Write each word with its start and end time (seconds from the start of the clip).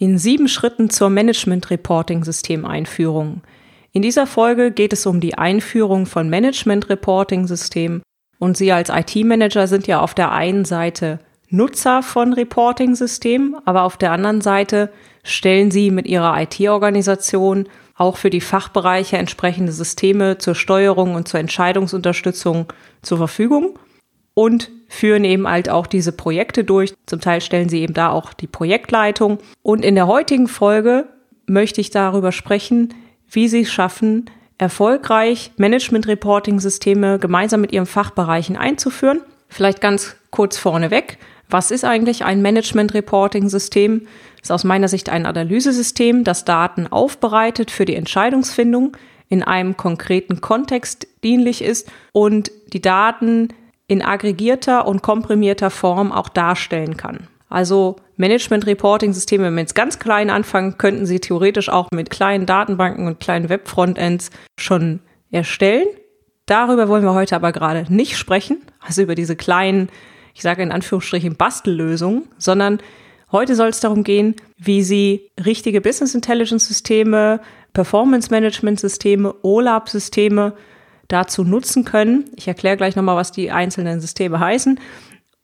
In 0.00 0.16
sieben 0.16 0.46
Schritten 0.46 0.90
zur 0.90 1.10
Management-Reporting-System-Einführung. 1.10 3.42
In 3.90 4.02
dieser 4.02 4.28
Folge 4.28 4.70
geht 4.70 4.92
es 4.92 5.06
um 5.06 5.18
die 5.18 5.36
Einführung 5.36 6.06
von 6.06 6.30
Management-Reporting-Systemen 6.30 8.02
und 8.38 8.56
Sie 8.56 8.70
als 8.70 8.90
IT-Manager 8.90 9.66
sind 9.66 9.88
ja 9.88 10.00
auf 10.00 10.14
der 10.14 10.30
einen 10.30 10.64
Seite 10.64 11.18
Nutzer 11.48 12.04
von 12.04 12.32
Reporting-Systemen, 12.32 13.56
aber 13.64 13.82
auf 13.82 13.96
der 13.96 14.12
anderen 14.12 14.40
Seite 14.40 14.92
stellen 15.24 15.72
Sie 15.72 15.90
mit 15.90 16.06
Ihrer 16.06 16.40
IT-Organisation 16.42 17.68
auch 17.96 18.18
für 18.18 18.30
die 18.30 18.40
Fachbereiche 18.40 19.18
entsprechende 19.18 19.72
Systeme 19.72 20.38
zur 20.38 20.54
Steuerung 20.54 21.16
und 21.16 21.26
zur 21.26 21.40
Entscheidungsunterstützung 21.40 22.72
zur 23.02 23.18
Verfügung 23.18 23.76
und 24.38 24.70
führen 24.86 25.24
eben 25.24 25.48
halt 25.48 25.68
auch 25.68 25.88
diese 25.88 26.12
Projekte 26.12 26.62
durch. 26.62 26.94
Zum 27.06 27.20
Teil 27.20 27.40
stellen 27.40 27.68
sie 27.68 27.80
eben 27.80 27.92
da 27.92 28.10
auch 28.10 28.32
die 28.32 28.46
Projektleitung. 28.46 29.38
Und 29.64 29.84
in 29.84 29.96
der 29.96 30.06
heutigen 30.06 30.46
Folge 30.46 31.06
möchte 31.46 31.80
ich 31.80 31.90
darüber 31.90 32.30
sprechen, 32.30 32.94
wie 33.28 33.48
sie 33.48 33.62
es 33.62 33.72
schaffen, 33.72 34.26
erfolgreich 34.56 35.50
Management-Reporting-Systeme 35.56 37.18
gemeinsam 37.18 37.62
mit 37.62 37.72
ihren 37.72 37.86
Fachbereichen 37.86 38.56
einzuführen. 38.56 39.22
Vielleicht 39.48 39.80
ganz 39.80 40.14
kurz 40.30 40.56
vorneweg. 40.56 41.18
Was 41.50 41.72
ist 41.72 41.84
eigentlich 41.84 42.24
ein 42.24 42.40
Management-Reporting-System? 42.40 44.06
Ist 44.40 44.52
aus 44.52 44.62
meiner 44.62 44.86
Sicht 44.86 45.08
ein 45.08 45.26
Analysesystem, 45.26 46.22
das 46.22 46.44
Daten 46.44 46.86
aufbereitet 46.86 47.72
für 47.72 47.86
die 47.86 47.96
Entscheidungsfindung 47.96 48.96
in 49.28 49.42
einem 49.42 49.76
konkreten 49.76 50.40
Kontext 50.40 51.08
dienlich 51.24 51.60
ist 51.60 51.90
und 52.12 52.52
die 52.72 52.80
Daten 52.80 53.48
in 53.88 54.02
aggregierter 54.02 54.86
und 54.86 55.02
komprimierter 55.02 55.70
Form 55.70 56.12
auch 56.12 56.28
darstellen 56.28 56.96
kann. 56.96 57.26
Also 57.48 57.96
Management-Reporting-Systeme, 58.18 59.44
wenn 59.44 59.54
wir 59.54 59.62
jetzt 59.62 59.74
ganz 59.74 59.98
klein 59.98 60.28
anfangen, 60.28 60.76
könnten 60.76 61.06
Sie 61.06 61.18
theoretisch 61.18 61.70
auch 61.70 61.88
mit 61.92 62.10
kleinen 62.10 62.46
Datenbanken 62.46 63.06
und 63.06 63.20
kleinen 63.20 63.48
Web-Frontends 63.48 64.30
schon 64.58 65.00
erstellen. 65.30 65.86
Darüber 66.44 66.88
wollen 66.88 67.04
wir 67.04 67.14
heute 67.14 67.36
aber 67.36 67.52
gerade 67.52 67.86
nicht 67.92 68.16
sprechen, 68.18 68.62
also 68.80 69.02
über 69.02 69.14
diese 69.14 69.36
kleinen, 69.36 69.88
ich 70.34 70.42
sage 70.42 70.62
in 70.62 70.72
Anführungsstrichen 70.72 71.36
Bastellösungen, 71.36 72.24
sondern 72.36 72.80
heute 73.32 73.54
soll 73.54 73.68
es 73.68 73.80
darum 73.80 74.04
gehen, 74.04 74.36
wie 74.58 74.82
Sie 74.82 75.30
richtige 75.44 75.80
Business 75.80 76.14
Intelligence-Systeme, 76.14 77.40
Performance-Management-Systeme, 77.72 79.34
OLAP-Systeme 79.42 80.52
dazu 81.08 81.44
nutzen 81.44 81.84
können. 81.84 82.24
Ich 82.36 82.48
erkläre 82.48 82.76
gleich 82.76 82.96
nochmal, 82.96 83.16
was 83.16 83.32
die 83.32 83.50
einzelnen 83.50 84.00
Systeme 84.00 84.38
heißen, 84.38 84.78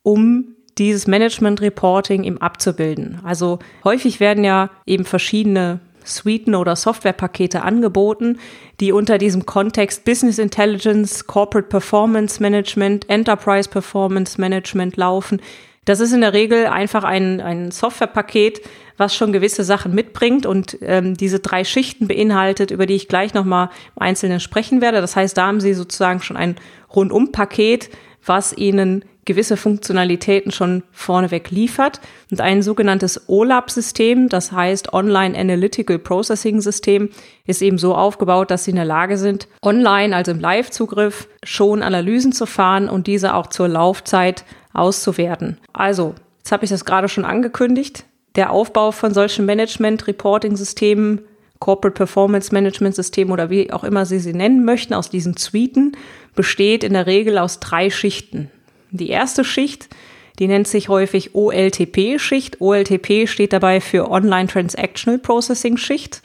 um 0.03 0.55
dieses 0.79 1.07
Management 1.07 1.61
Reporting 1.61 2.25
eben 2.25 2.39
abzubilden. 2.39 3.21
Also 3.25 3.59
häufig 3.85 4.21
werden 4.21 4.45
ja 4.45 4.71
eben 4.87 5.05
verschiedene 5.05 5.81
Suiten 6.05 6.55
oder 6.55 6.77
Softwarepakete 6.77 7.63
angeboten, 7.63 8.39
die 8.81 8.93
unter 8.93 9.19
diesem 9.19 9.47
Kontext 9.47 10.05
Business 10.05 10.39
Intelligence, 10.39 11.27
Corporate 11.27 11.69
Performance 11.69 12.43
Management, 12.43 13.09
Enterprise 13.09 13.69
Performance 13.69 14.39
Management 14.41 14.97
laufen. 14.97 15.41
Das 15.85 16.01
ist 16.01 16.13
in 16.13 16.23
der 16.23 16.33
Regel 16.33 16.67
einfach 16.67 17.05
ein, 17.05 17.41
ein 17.41 17.71
Softwarepaket, 17.71 18.63
was 18.97 19.15
schon 19.15 19.33
gewisse 19.33 19.65
Sachen 19.65 19.95
mitbringt 19.95 20.47
und 20.47 20.79
ähm, 20.83 21.17
diese 21.17 21.41
drei 21.41 21.65
Schichten 21.65 22.09
beinhaltet, 22.09 22.71
über 22.71 22.87
die 22.87 22.95
ich 22.95 23.09
gleich 23.09 23.35
nochmal 23.35 23.71
im 23.97 24.03
Einzelnen 24.03 24.41
sprechen 24.41 24.81
werde. 24.81 25.01
Das 25.01 25.17
heißt, 25.17 25.37
da 25.37 25.47
haben 25.47 25.61
Sie 25.61 25.75
sozusagen 25.75 26.21
schon 26.21 26.37
ein 26.37 26.57
Rundum-Paket, 26.95 27.91
was 28.25 28.57
Ihnen 28.57 29.05
gewisse 29.25 29.57
Funktionalitäten 29.57 30.53
schon 30.53 30.83
vorneweg 30.93 31.51
liefert. 31.51 32.01
Und 32.31 32.41
ein 32.41 32.63
sogenanntes 32.63 33.29
OLAP-System, 33.29 34.29
das 34.29 34.53
heißt 34.53 34.93
Online 34.93 35.39
Analytical 35.39 35.99
Processing 35.99 36.61
System, 36.61 37.11
ist 37.47 37.63
eben 37.63 37.79
so 37.79 37.95
aufgebaut, 37.95 38.51
dass 38.51 38.65
sie 38.65 38.71
in 38.71 38.77
der 38.77 38.85
Lage 38.85 39.17
sind, 39.17 39.49
online, 39.63 40.15
also 40.15 40.33
im 40.33 40.41
Live-Zugriff, 40.41 41.29
schon 41.43 41.83
Analysen 41.83 42.33
zu 42.33 42.47
fahren 42.47 42.89
und 42.89 43.07
diese 43.07 43.35
auch 43.35 43.49
zur 43.49 43.69
Laufzeit 43.69 44.45
auszuwerten. 44.73 45.59
Also, 45.73 46.15
jetzt 46.39 46.53
habe 46.53 46.65
ich 46.65 46.71
das 46.71 46.85
gerade 46.85 47.09
schon 47.09 47.25
angekündigt. 47.25 48.05
Der 48.37 48.51
Aufbau 48.51 48.91
von 48.91 49.15
solchen 49.15 49.47
Management-Reporting-Systemen, 49.47 51.21
Corporate 51.61 51.95
Performance 51.95 52.53
Management 52.53 52.95
System 52.95 53.31
oder 53.31 53.49
wie 53.49 53.73
auch 53.73 53.85
immer 53.85 54.05
Sie 54.05 54.19
sie 54.19 54.35
nennen 54.35 54.65
möchten, 54.65 54.93
aus 54.93 55.09
diesen 55.09 55.37
Suiten, 55.37 55.97
besteht 56.35 56.85
in 56.85 56.93
der 56.93 57.07
Regel 57.07 57.39
aus 57.39 57.61
drei 57.61 57.91
Schichten. 57.91 58.51
Die 58.91 59.11
erste 59.11 59.45
Schicht, 59.45 59.89
die 60.39 60.49
nennt 60.49 60.67
sich 60.67 60.89
häufig 60.89 61.35
OLTP-Schicht. 61.35 62.61
OLTP 62.61 63.27
steht 63.27 63.53
dabei 63.53 63.81
für 63.81 64.11
Online 64.11 64.49
Transactional 64.49 65.19
Processing 65.19 65.77
Schicht. 65.77 66.23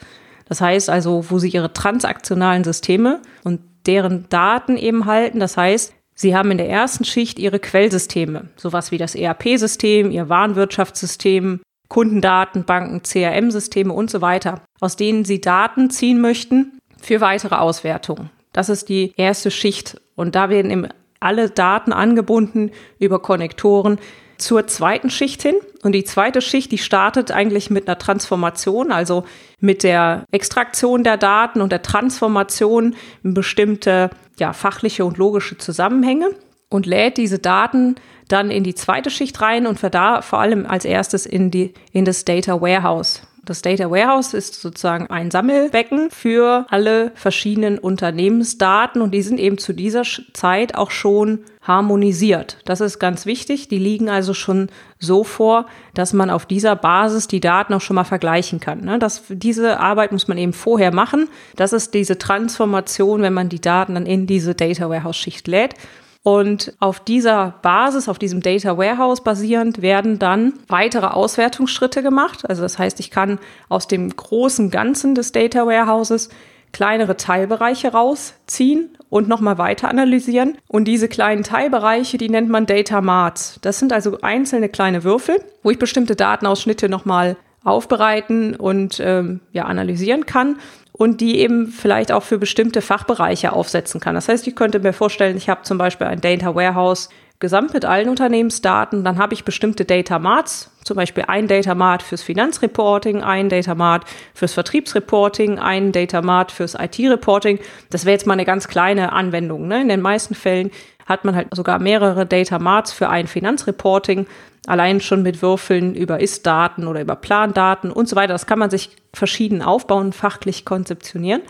Das 0.48 0.60
heißt 0.60 0.90
also, 0.90 1.26
wo 1.30 1.38
Sie 1.38 1.48
Ihre 1.48 1.72
transaktionalen 1.72 2.64
Systeme 2.64 3.20
und 3.44 3.60
deren 3.86 4.28
Daten 4.28 4.76
eben 4.76 5.06
halten. 5.06 5.38
Das 5.38 5.56
heißt, 5.56 5.94
Sie 6.14 6.36
haben 6.36 6.50
in 6.50 6.58
der 6.58 6.68
ersten 6.68 7.04
Schicht 7.04 7.38
Ihre 7.38 7.60
Quellsysteme, 7.60 8.50
sowas 8.56 8.90
wie 8.90 8.98
das 8.98 9.14
ERP-System, 9.14 10.10
Ihr 10.10 10.28
Warenwirtschaftssystem, 10.28 11.60
Kundendatenbanken, 11.88 13.02
CRM-Systeme 13.02 13.92
und 13.92 14.10
so 14.10 14.20
weiter, 14.20 14.62
aus 14.80 14.96
denen 14.96 15.24
Sie 15.24 15.40
Daten 15.40 15.90
ziehen 15.90 16.20
möchten 16.20 16.78
für 17.00 17.20
weitere 17.20 17.54
Auswertungen. 17.54 18.30
Das 18.52 18.68
ist 18.68 18.88
die 18.88 19.12
erste 19.16 19.50
Schicht. 19.50 20.00
Und 20.16 20.34
da 20.34 20.50
werden 20.50 20.70
eben 20.70 20.88
alle 21.20 21.50
Daten 21.50 21.92
angebunden 21.92 22.70
über 22.98 23.20
Konnektoren 23.20 23.98
zur 24.38 24.66
zweiten 24.66 25.10
Schicht 25.10 25.42
hin. 25.42 25.54
Und 25.82 25.92
die 25.92 26.04
zweite 26.04 26.40
Schicht, 26.40 26.72
die 26.72 26.78
startet 26.78 27.30
eigentlich 27.30 27.70
mit 27.70 27.86
einer 27.86 27.98
Transformation, 27.98 28.90
also 28.90 29.24
mit 29.60 29.82
der 29.82 30.24
Extraktion 30.30 31.04
der 31.04 31.16
Daten 31.16 31.60
und 31.60 31.70
der 31.70 31.82
Transformation 31.82 32.96
in 33.22 33.34
bestimmte 33.34 34.10
ja, 34.38 34.52
fachliche 34.52 35.04
und 35.04 35.18
logische 35.18 35.58
Zusammenhänge 35.58 36.30
und 36.70 36.86
lädt 36.86 37.18
diese 37.18 37.38
Daten 37.38 37.96
dann 38.28 38.50
in 38.50 38.64
die 38.64 38.74
zweite 38.74 39.10
Schicht 39.10 39.40
rein 39.40 39.66
und 39.66 39.78
da 39.90 40.22
vor 40.22 40.40
allem 40.40 40.66
als 40.66 40.84
erstes 40.84 41.26
in, 41.26 41.50
die, 41.50 41.74
in 41.92 42.04
das 42.04 42.24
Data 42.24 42.60
Warehouse. 42.60 43.22
Das 43.44 43.62
Data 43.62 43.90
Warehouse 43.90 44.34
ist 44.34 44.60
sozusagen 44.60 45.06
ein 45.08 45.30
Sammelbecken 45.30 46.10
für 46.10 46.66
alle 46.68 47.10
verschiedenen 47.14 47.78
Unternehmensdaten 47.78 49.00
und 49.00 49.12
die 49.12 49.22
sind 49.22 49.40
eben 49.40 49.58
zu 49.58 49.72
dieser 49.72 50.02
Zeit 50.32 50.74
auch 50.74 50.90
schon 50.90 51.40
harmonisiert. 51.62 52.58
Das 52.64 52.80
ist 52.80 52.98
ganz 52.98 53.26
wichtig. 53.26 53.68
Die 53.68 53.78
liegen 53.78 54.08
also 54.08 54.34
schon 54.34 54.68
so 54.98 55.24
vor, 55.24 55.66
dass 55.94 56.12
man 56.12 56.30
auf 56.30 56.46
dieser 56.46 56.76
Basis 56.76 57.28
die 57.28 57.40
Daten 57.40 57.74
auch 57.74 57.80
schon 57.80 57.96
mal 57.96 58.04
vergleichen 58.04 58.60
kann. 58.60 58.80
Ne? 58.80 58.98
Das, 58.98 59.22
diese 59.28 59.80
Arbeit 59.80 60.12
muss 60.12 60.28
man 60.28 60.38
eben 60.38 60.52
vorher 60.52 60.92
machen. 60.92 61.28
Das 61.56 61.72
ist 61.72 61.94
diese 61.94 62.18
Transformation, 62.18 63.22
wenn 63.22 63.34
man 63.34 63.48
die 63.48 63.60
Daten 63.60 63.94
dann 63.94 64.06
in 64.06 64.26
diese 64.26 64.54
Data 64.54 64.88
Warehouse 64.88 65.16
Schicht 65.16 65.48
lädt. 65.48 65.74
Und 66.22 66.74
auf 66.80 67.00
dieser 67.00 67.54
Basis, 67.62 68.08
auf 68.08 68.18
diesem 68.18 68.42
Data 68.42 68.76
Warehouse 68.76 69.22
basierend, 69.22 69.80
werden 69.80 70.18
dann 70.18 70.52
weitere 70.68 71.06
Auswertungsschritte 71.06 72.02
gemacht. 72.02 72.48
Also 72.48 72.62
das 72.62 72.78
heißt, 72.78 73.00
ich 73.00 73.10
kann 73.10 73.38
aus 73.68 73.88
dem 73.88 74.14
großen 74.14 74.70
Ganzen 74.70 75.14
des 75.14 75.32
Data 75.32 75.66
Warehouses 75.66 76.28
kleinere 76.72 77.16
Teilbereiche 77.16 77.92
rausziehen 77.92 78.90
und 79.08 79.28
nochmal 79.28 79.56
weiter 79.58 79.88
analysieren. 79.88 80.58
Und 80.68 80.84
diese 80.84 81.08
kleinen 81.08 81.42
Teilbereiche, 81.42 82.18
die 82.18 82.28
nennt 82.28 82.50
man 82.50 82.66
Data 82.66 83.00
Marts. 83.00 83.58
Das 83.62 83.78
sind 83.78 83.92
also 83.92 84.18
einzelne 84.20 84.68
kleine 84.68 85.04
Würfel, 85.04 85.42
wo 85.62 85.70
ich 85.70 85.78
bestimmte 85.78 86.16
Datenausschnitte 86.16 86.88
nochmal 86.88 87.36
aufbereiten 87.64 88.54
und 88.56 89.00
ähm, 89.00 89.40
ja, 89.52 89.64
analysieren 89.64 90.26
kann 90.26 90.56
und 91.00 91.22
die 91.22 91.38
eben 91.38 91.68
vielleicht 91.68 92.12
auch 92.12 92.22
für 92.22 92.36
bestimmte 92.36 92.82
Fachbereiche 92.82 93.54
aufsetzen 93.54 94.02
kann. 94.02 94.14
Das 94.14 94.28
heißt, 94.28 94.46
ich 94.46 94.54
könnte 94.54 94.80
mir 94.80 94.92
vorstellen, 94.92 95.34
ich 95.34 95.48
habe 95.48 95.62
zum 95.62 95.78
Beispiel 95.78 96.06
ein 96.06 96.20
Data 96.20 96.54
Warehouse 96.54 97.08
gesamt 97.38 97.72
mit 97.72 97.86
allen 97.86 98.10
Unternehmensdaten, 98.10 99.02
dann 99.02 99.16
habe 99.16 99.32
ich 99.32 99.46
bestimmte 99.46 99.86
Data 99.86 100.18
Marts, 100.18 100.70
zum 100.84 100.98
Beispiel 100.98 101.24
ein 101.26 101.48
Data 101.48 101.74
Mart 101.74 102.02
fürs 102.02 102.22
Finanzreporting, 102.22 103.22
ein 103.22 103.48
Data 103.48 103.74
Mart 103.74 104.04
fürs 104.34 104.52
Vertriebsreporting, 104.52 105.58
ein 105.58 105.92
Data 105.92 106.20
Mart 106.20 106.52
fürs 106.52 106.74
IT-Reporting. 106.74 107.60
Das 107.88 108.04
wäre 108.04 108.12
jetzt 108.12 108.26
mal 108.26 108.34
eine 108.34 108.44
ganz 108.44 108.68
kleine 108.68 109.12
Anwendung. 109.12 109.68
Ne? 109.68 109.80
In 109.80 109.88
den 109.88 110.02
meisten 110.02 110.34
Fällen 110.34 110.70
hat 111.10 111.24
man 111.24 111.34
halt 111.34 111.48
sogar 111.54 111.78
mehrere 111.78 112.24
Data 112.24 112.58
Marts 112.58 112.92
für 112.92 113.08
ein 113.08 113.26
Finanzreporting, 113.26 114.26
allein 114.66 115.00
schon 115.00 115.22
mit 115.22 115.42
Würfeln 115.42 115.94
über 115.94 116.20
Ist-Daten 116.20 116.86
oder 116.86 117.00
über 117.00 117.16
Plandaten 117.16 117.90
und 117.90 118.08
so 118.08 118.16
weiter. 118.16 118.32
Das 118.32 118.46
kann 118.46 118.58
man 118.58 118.70
sich 118.70 118.96
verschieden 119.12 119.60
aufbauen, 119.60 120.12
fachlich 120.12 120.64
konzeptionieren. 120.64 121.42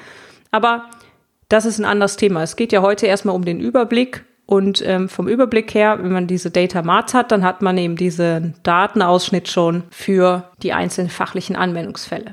Aber 0.50 0.86
das 1.48 1.66
ist 1.66 1.78
ein 1.78 1.84
anderes 1.84 2.16
Thema. 2.16 2.42
Es 2.42 2.56
geht 2.56 2.72
ja 2.72 2.80
heute 2.80 3.06
erstmal 3.06 3.34
um 3.36 3.44
den 3.44 3.60
Überblick 3.60 4.24
und 4.46 4.82
ähm, 4.84 5.08
vom 5.08 5.28
Überblick 5.28 5.74
her, 5.74 5.98
wenn 6.00 6.10
man 6.10 6.26
diese 6.26 6.50
Data 6.50 6.82
Marts 6.82 7.14
hat, 7.14 7.30
dann 7.30 7.44
hat 7.44 7.62
man 7.62 7.76
eben 7.78 7.96
diesen 7.96 8.54
Datenausschnitt 8.62 9.48
schon 9.48 9.84
für 9.90 10.50
die 10.62 10.72
einzelnen 10.72 11.10
fachlichen 11.10 11.54
Anwendungsfälle. 11.54 12.32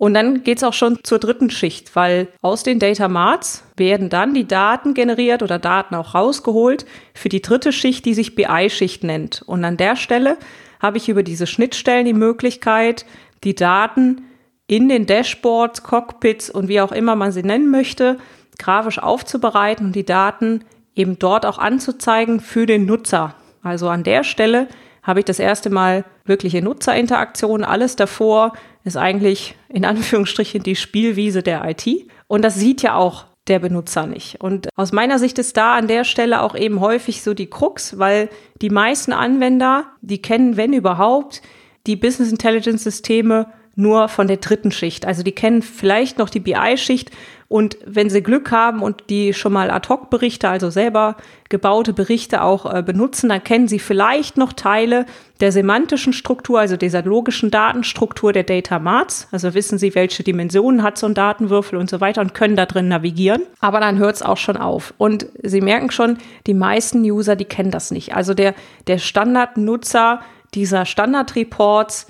Und 0.00 0.14
dann 0.14 0.44
geht's 0.44 0.64
auch 0.64 0.72
schon 0.72 0.98
zur 1.02 1.18
dritten 1.18 1.50
Schicht, 1.50 1.94
weil 1.94 2.28
aus 2.40 2.62
den 2.62 2.78
Data 2.78 3.06
Marts 3.06 3.64
werden 3.76 4.08
dann 4.08 4.32
die 4.32 4.48
Daten 4.48 4.94
generiert 4.94 5.42
oder 5.42 5.58
Daten 5.58 5.94
auch 5.94 6.14
rausgeholt 6.14 6.86
für 7.12 7.28
die 7.28 7.42
dritte 7.42 7.70
Schicht, 7.70 8.06
die 8.06 8.14
sich 8.14 8.34
BI-Schicht 8.34 9.04
nennt. 9.04 9.42
Und 9.42 9.62
an 9.62 9.76
der 9.76 9.96
Stelle 9.96 10.38
habe 10.80 10.96
ich 10.96 11.10
über 11.10 11.22
diese 11.22 11.46
Schnittstellen 11.46 12.06
die 12.06 12.14
Möglichkeit, 12.14 13.04
die 13.44 13.54
Daten 13.54 14.22
in 14.66 14.88
den 14.88 15.04
Dashboards, 15.04 15.82
Cockpits 15.82 16.48
und 16.48 16.68
wie 16.68 16.80
auch 16.80 16.92
immer 16.92 17.14
man 17.14 17.30
sie 17.30 17.42
nennen 17.42 17.70
möchte, 17.70 18.16
grafisch 18.58 19.00
aufzubereiten 19.00 19.88
und 19.88 19.96
die 19.96 20.06
Daten 20.06 20.64
eben 20.94 21.18
dort 21.18 21.44
auch 21.44 21.58
anzuzeigen 21.58 22.40
für 22.40 22.64
den 22.64 22.86
Nutzer. 22.86 23.34
Also 23.62 23.90
an 23.90 24.02
der 24.02 24.24
Stelle 24.24 24.66
habe 25.02 25.20
ich 25.20 25.24
das 25.26 25.38
erste 25.38 25.70
Mal 25.70 26.04
wirkliche 26.24 26.62
Nutzerinteraktion. 26.62 27.64
Alles 27.64 27.96
davor 27.96 28.52
ist 28.84 28.96
eigentlich 28.96 29.54
in 29.68 29.84
Anführungsstrichen 29.84 30.62
die 30.62 30.76
Spielwiese 30.76 31.42
der 31.42 31.64
IT. 31.68 31.86
Und 32.26 32.42
das 32.42 32.56
sieht 32.56 32.82
ja 32.82 32.94
auch 32.94 33.26
der 33.48 33.58
Benutzer 33.58 34.06
nicht. 34.06 34.40
Und 34.40 34.68
aus 34.76 34.92
meiner 34.92 35.18
Sicht 35.18 35.38
ist 35.38 35.56
da 35.56 35.74
an 35.74 35.88
der 35.88 36.04
Stelle 36.04 36.42
auch 36.42 36.54
eben 36.54 36.80
häufig 36.80 37.22
so 37.22 37.34
die 37.34 37.48
Krux, 37.50 37.98
weil 37.98 38.28
die 38.62 38.70
meisten 38.70 39.12
Anwender, 39.12 39.86
die 40.02 40.22
kennen, 40.22 40.56
wenn 40.56 40.72
überhaupt, 40.72 41.42
die 41.86 41.96
Business 41.96 42.30
Intelligence 42.30 42.84
Systeme 42.84 43.46
nur 43.80 44.08
von 44.08 44.28
der 44.28 44.36
dritten 44.38 44.70
Schicht. 44.70 45.06
Also 45.06 45.22
die 45.22 45.32
kennen 45.32 45.62
vielleicht 45.62 46.18
noch 46.18 46.30
die 46.30 46.40
BI-Schicht 46.40 47.10
und 47.52 47.78
wenn 47.84 48.08
Sie 48.10 48.22
Glück 48.22 48.52
haben 48.52 48.80
und 48.80 49.10
die 49.10 49.34
schon 49.34 49.52
mal 49.52 49.72
Ad-Hoc-Berichte, 49.72 50.48
also 50.48 50.70
selber 50.70 51.16
gebaute 51.48 51.92
Berichte 51.92 52.42
auch 52.42 52.72
äh, 52.72 52.80
benutzen, 52.80 53.28
dann 53.28 53.42
kennen 53.42 53.66
Sie 53.66 53.80
vielleicht 53.80 54.36
noch 54.36 54.52
Teile 54.52 55.04
der 55.40 55.50
semantischen 55.50 56.12
Struktur, 56.12 56.60
also 56.60 56.76
dieser 56.76 57.02
logischen 57.02 57.50
Datenstruktur 57.50 58.32
der 58.32 58.44
Data 58.44 58.78
Marts. 58.78 59.26
Also 59.32 59.52
wissen 59.52 59.78
Sie, 59.78 59.96
welche 59.96 60.22
Dimensionen 60.22 60.84
hat 60.84 60.96
so 60.96 61.06
ein 61.06 61.14
Datenwürfel 61.14 61.76
und 61.76 61.90
so 61.90 62.00
weiter 62.00 62.20
und 62.20 62.34
können 62.34 62.54
da 62.54 62.66
drin 62.66 62.86
navigieren. 62.86 63.42
Aber 63.58 63.80
dann 63.80 63.98
hört 63.98 64.14
es 64.14 64.22
auch 64.22 64.36
schon 64.36 64.56
auf. 64.56 64.94
Und 64.96 65.26
Sie 65.42 65.60
merken 65.60 65.90
schon, 65.90 66.18
die 66.46 66.54
meisten 66.54 67.02
User, 67.02 67.34
die 67.34 67.46
kennen 67.46 67.72
das 67.72 67.90
nicht. 67.90 68.14
Also 68.14 68.32
der, 68.32 68.54
der 68.86 68.98
Standardnutzer 68.98 70.20
dieser 70.54 70.84
Standard-Reports, 70.84 72.06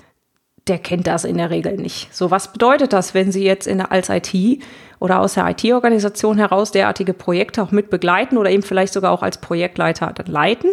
der 0.71 0.79
kennt 0.79 1.05
das 1.05 1.25
in 1.25 1.35
der 1.35 1.49
Regel 1.49 1.75
nicht. 1.75 2.15
So, 2.15 2.31
was 2.31 2.53
bedeutet 2.53 2.93
das, 2.93 3.13
wenn 3.13 3.29
Sie 3.33 3.43
jetzt 3.43 3.67
in, 3.67 3.81
als 3.81 4.07
IT 4.07 4.63
oder 4.99 5.19
aus 5.19 5.33
der 5.33 5.45
IT-Organisation 5.49 6.37
heraus 6.37 6.71
derartige 6.71 7.13
Projekte 7.13 7.61
auch 7.61 7.71
mit 7.71 7.89
begleiten 7.89 8.37
oder 8.37 8.49
eben 8.49 8.63
vielleicht 8.63 8.93
sogar 8.93 9.11
auch 9.11 9.21
als 9.21 9.39
Projektleiter 9.39 10.13
leiten? 10.27 10.69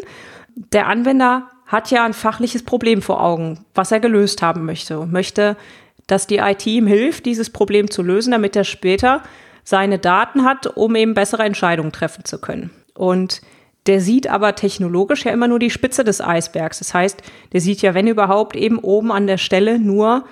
Der 0.54 0.86
Anwender 0.86 1.48
hat 1.66 1.90
ja 1.90 2.04
ein 2.04 2.12
fachliches 2.12 2.64
Problem 2.64 3.02
vor 3.02 3.20
Augen, 3.20 3.64
was 3.74 3.90
er 3.90 3.98
gelöst 3.98 4.40
haben 4.40 4.64
möchte 4.66 5.00
und 5.00 5.10
möchte, 5.10 5.56
dass 6.06 6.28
die 6.28 6.38
IT 6.38 6.64
ihm 6.64 6.86
hilft, 6.86 7.26
dieses 7.26 7.50
Problem 7.50 7.90
zu 7.90 8.04
lösen, 8.04 8.30
damit 8.30 8.54
er 8.54 8.62
später 8.62 9.24
seine 9.64 9.98
Daten 9.98 10.44
hat, 10.44 10.68
um 10.76 10.94
eben 10.94 11.14
bessere 11.14 11.42
Entscheidungen 11.42 11.90
treffen 11.90 12.24
zu 12.24 12.40
können. 12.40 12.70
Und 12.94 13.40
der 13.88 14.02
sieht 14.02 14.28
aber 14.28 14.54
technologisch 14.54 15.24
ja 15.24 15.32
immer 15.32 15.48
nur 15.48 15.58
die 15.58 15.70
Spitze 15.70 16.04
des 16.04 16.20
Eisbergs. 16.20 16.78
Das 16.78 16.92
heißt, 16.92 17.22
der 17.52 17.60
sieht 17.60 17.80
ja, 17.80 17.94
wenn 17.94 18.06
überhaupt, 18.06 18.54
eben 18.54 18.78
oben 18.78 19.10
an 19.10 19.26
der 19.26 19.38
Stelle 19.38 19.78
nur, 19.78 20.24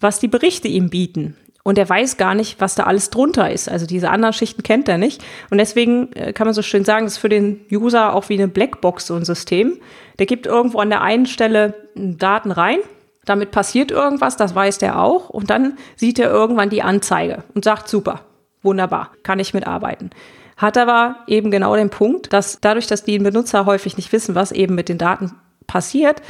was 0.00 0.18
die 0.18 0.28
Berichte 0.28 0.66
ihm 0.66 0.90
bieten. 0.90 1.36
Und 1.62 1.78
er 1.78 1.88
weiß 1.88 2.16
gar 2.16 2.34
nicht, 2.34 2.60
was 2.60 2.74
da 2.74 2.84
alles 2.84 3.10
drunter 3.10 3.50
ist. 3.50 3.68
Also 3.68 3.86
diese 3.86 4.10
anderen 4.10 4.32
Schichten 4.32 4.62
kennt 4.62 4.88
er 4.88 4.98
nicht. 4.98 5.24
Und 5.50 5.58
deswegen 5.58 6.12
äh, 6.12 6.32
kann 6.32 6.46
man 6.46 6.54
so 6.54 6.62
schön 6.62 6.84
sagen, 6.84 7.06
das 7.06 7.14
ist 7.14 7.18
für 7.18 7.28
den 7.28 7.60
User 7.72 8.12
auch 8.14 8.28
wie 8.28 8.34
eine 8.34 8.48
Blackbox 8.48 9.06
so 9.06 9.14
ein 9.14 9.24
System. 9.24 9.78
Der 10.18 10.26
gibt 10.26 10.46
irgendwo 10.46 10.78
an 10.80 10.90
der 10.90 11.02
einen 11.02 11.26
Stelle 11.26 11.74
Daten 11.94 12.50
rein. 12.50 12.78
Damit 13.24 13.50
passiert 13.50 13.90
irgendwas, 13.90 14.36
das 14.36 14.54
weiß 14.54 14.78
der 14.78 15.00
auch. 15.00 15.30
Und 15.30 15.50
dann 15.50 15.76
sieht 15.96 16.18
er 16.18 16.30
irgendwann 16.30 16.70
die 16.70 16.82
Anzeige 16.82 17.44
und 17.54 17.64
sagt, 17.64 17.88
super, 17.88 18.20
wunderbar, 18.62 19.10
kann 19.22 19.38
ich 19.38 19.54
mitarbeiten 19.54 20.10
hat 20.56 20.78
aber 20.78 21.16
eben 21.26 21.50
genau 21.50 21.76
den 21.76 21.90
Punkt, 21.90 22.32
dass 22.32 22.58
dadurch, 22.60 22.86
dass 22.86 23.04
die 23.04 23.18
Benutzer 23.18 23.66
häufig 23.66 23.96
nicht 23.96 24.12
wissen, 24.12 24.34
was 24.34 24.52
eben 24.52 24.74
mit 24.74 24.88
den 24.88 24.98
Daten 24.98 25.32
passiert 25.66 26.22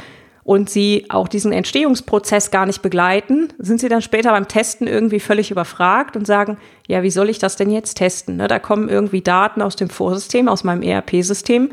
und 0.43 0.69
sie 0.69 1.05
auch 1.09 1.27
diesen 1.27 1.51
Entstehungsprozess 1.51 2.51
gar 2.51 2.65
nicht 2.65 2.81
begleiten, 2.81 3.49
sind 3.57 3.79
sie 3.79 3.89
dann 3.89 4.01
später 4.01 4.31
beim 4.31 4.47
Testen 4.47 4.87
irgendwie 4.87 5.19
völlig 5.19 5.51
überfragt 5.51 6.15
und 6.15 6.27
sagen, 6.27 6.57
ja, 6.87 7.03
wie 7.03 7.11
soll 7.11 7.29
ich 7.29 7.39
das 7.39 7.55
denn 7.55 7.69
jetzt 7.69 7.95
testen? 7.95 8.37
Ne, 8.37 8.47
da 8.47 8.59
kommen 8.59 8.89
irgendwie 8.89 9.21
Daten 9.21 9.61
aus 9.61 9.75
dem 9.75 9.89
Vorsystem, 9.89 10.49
aus 10.49 10.63
meinem 10.63 10.83
ERP-System. 10.83 11.71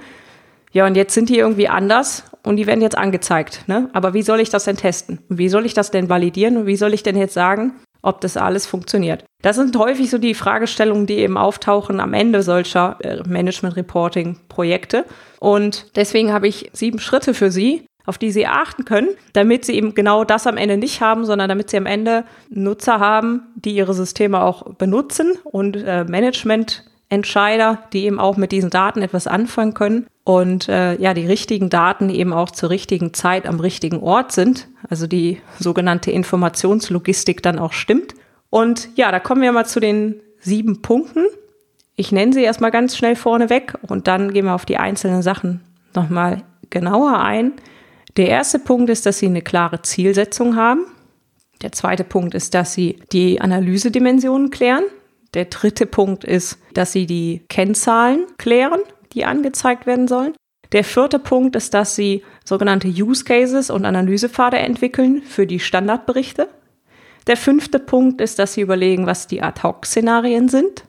Ja, 0.72 0.86
und 0.86 0.96
jetzt 0.96 1.14
sind 1.14 1.28
die 1.28 1.38
irgendwie 1.38 1.68
anders 1.68 2.24
und 2.42 2.56
die 2.56 2.66
werden 2.66 2.82
jetzt 2.82 2.98
angezeigt. 2.98 3.62
Ne? 3.68 3.88
Aber 3.92 4.12
wie 4.12 4.22
soll 4.22 4.40
ich 4.40 4.50
das 4.50 4.64
denn 4.64 4.76
testen? 4.76 5.20
Wie 5.28 5.48
soll 5.48 5.66
ich 5.66 5.74
das 5.74 5.92
denn 5.92 6.08
validieren? 6.08 6.56
Und 6.56 6.66
wie 6.66 6.76
soll 6.76 6.94
ich 6.94 7.04
denn 7.04 7.16
jetzt 7.16 7.34
sagen, 7.34 7.74
ob 8.04 8.20
das 8.20 8.36
alles 8.36 8.66
funktioniert. 8.66 9.24
Das 9.44 9.56
sind 9.56 9.76
häufig 9.76 10.08
so 10.08 10.16
die 10.16 10.32
Fragestellungen, 10.32 11.04
die 11.06 11.18
eben 11.18 11.36
auftauchen 11.36 12.00
am 12.00 12.14
Ende 12.14 12.42
solcher 12.42 12.96
äh, 13.00 13.22
Management-Reporting-Projekte. 13.28 15.04
Und 15.38 15.84
deswegen 15.96 16.32
habe 16.32 16.48
ich 16.48 16.70
sieben 16.72 16.98
Schritte 16.98 17.34
für 17.34 17.50
Sie, 17.50 17.84
auf 18.06 18.16
die 18.16 18.30
Sie 18.30 18.46
achten 18.46 18.86
können, 18.86 19.10
damit 19.34 19.66
Sie 19.66 19.74
eben 19.74 19.94
genau 19.94 20.24
das 20.24 20.46
am 20.46 20.56
Ende 20.56 20.78
nicht 20.78 21.02
haben, 21.02 21.26
sondern 21.26 21.50
damit 21.50 21.68
Sie 21.68 21.76
am 21.76 21.84
Ende 21.84 22.24
Nutzer 22.48 23.00
haben, 23.00 23.42
die 23.54 23.74
Ihre 23.74 23.92
Systeme 23.92 24.40
auch 24.40 24.76
benutzen 24.76 25.32
und 25.44 25.76
äh, 25.76 26.04
Management 26.04 26.84
Entscheider, 27.10 27.80
die 27.92 28.06
eben 28.06 28.20
auch 28.20 28.38
mit 28.38 28.50
diesen 28.50 28.70
Daten 28.70 29.02
etwas 29.02 29.26
anfangen 29.26 29.74
können 29.74 30.06
und 30.24 30.70
äh, 30.70 30.96
ja, 30.96 31.12
die 31.12 31.26
richtigen 31.26 31.68
Daten 31.68 32.08
eben 32.08 32.32
auch 32.32 32.50
zur 32.50 32.70
richtigen 32.70 33.12
Zeit 33.12 33.46
am 33.46 33.60
richtigen 33.60 33.98
Ort 33.98 34.32
sind, 34.32 34.68
also 34.88 35.06
die 35.06 35.42
sogenannte 35.60 36.10
Informationslogistik 36.12 37.42
dann 37.42 37.58
auch 37.58 37.74
stimmt. 37.74 38.14
Und 38.54 38.90
ja, 38.94 39.10
da 39.10 39.18
kommen 39.18 39.42
wir 39.42 39.50
mal 39.50 39.66
zu 39.66 39.80
den 39.80 40.20
sieben 40.38 40.80
Punkten. 40.80 41.26
Ich 41.96 42.12
nenne 42.12 42.32
sie 42.32 42.44
erstmal 42.44 42.70
ganz 42.70 42.96
schnell 42.96 43.16
vorneweg 43.16 43.74
und 43.82 44.06
dann 44.06 44.32
gehen 44.32 44.44
wir 44.44 44.54
auf 44.54 44.64
die 44.64 44.76
einzelnen 44.76 45.22
Sachen 45.22 45.60
nochmal 45.92 46.44
genauer 46.70 47.18
ein. 47.18 47.54
Der 48.16 48.28
erste 48.28 48.60
Punkt 48.60 48.90
ist, 48.90 49.06
dass 49.06 49.18
Sie 49.18 49.26
eine 49.26 49.42
klare 49.42 49.82
Zielsetzung 49.82 50.54
haben. 50.54 50.86
Der 51.62 51.72
zweite 51.72 52.04
Punkt 52.04 52.36
ist, 52.36 52.54
dass 52.54 52.74
Sie 52.74 53.00
die 53.10 53.40
Analysedimensionen 53.40 54.50
klären. 54.50 54.84
Der 55.34 55.46
dritte 55.46 55.84
Punkt 55.84 56.22
ist, 56.22 56.58
dass 56.74 56.92
Sie 56.92 57.06
die 57.06 57.42
Kennzahlen 57.48 58.24
klären, 58.38 58.82
die 59.14 59.24
angezeigt 59.24 59.84
werden 59.84 60.06
sollen. 60.06 60.32
Der 60.70 60.84
vierte 60.84 61.18
Punkt 61.18 61.56
ist, 61.56 61.74
dass 61.74 61.96
Sie 61.96 62.22
sogenannte 62.44 62.86
Use 62.86 63.24
Cases 63.24 63.68
und 63.68 63.84
Analysepfade 63.84 64.58
entwickeln 64.58 65.22
für 65.22 65.44
die 65.44 65.58
Standardberichte. 65.58 66.48
Der 67.26 67.36
fünfte 67.36 67.78
Punkt 67.78 68.20
ist, 68.20 68.38
dass 68.38 68.54
Sie 68.54 68.60
überlegen, 68.60 69.06
was 69.06 69.26
die 69.26 69.42
Ad-Hoc-Szenarien 69.42 70.48
sind. 70.48 70.84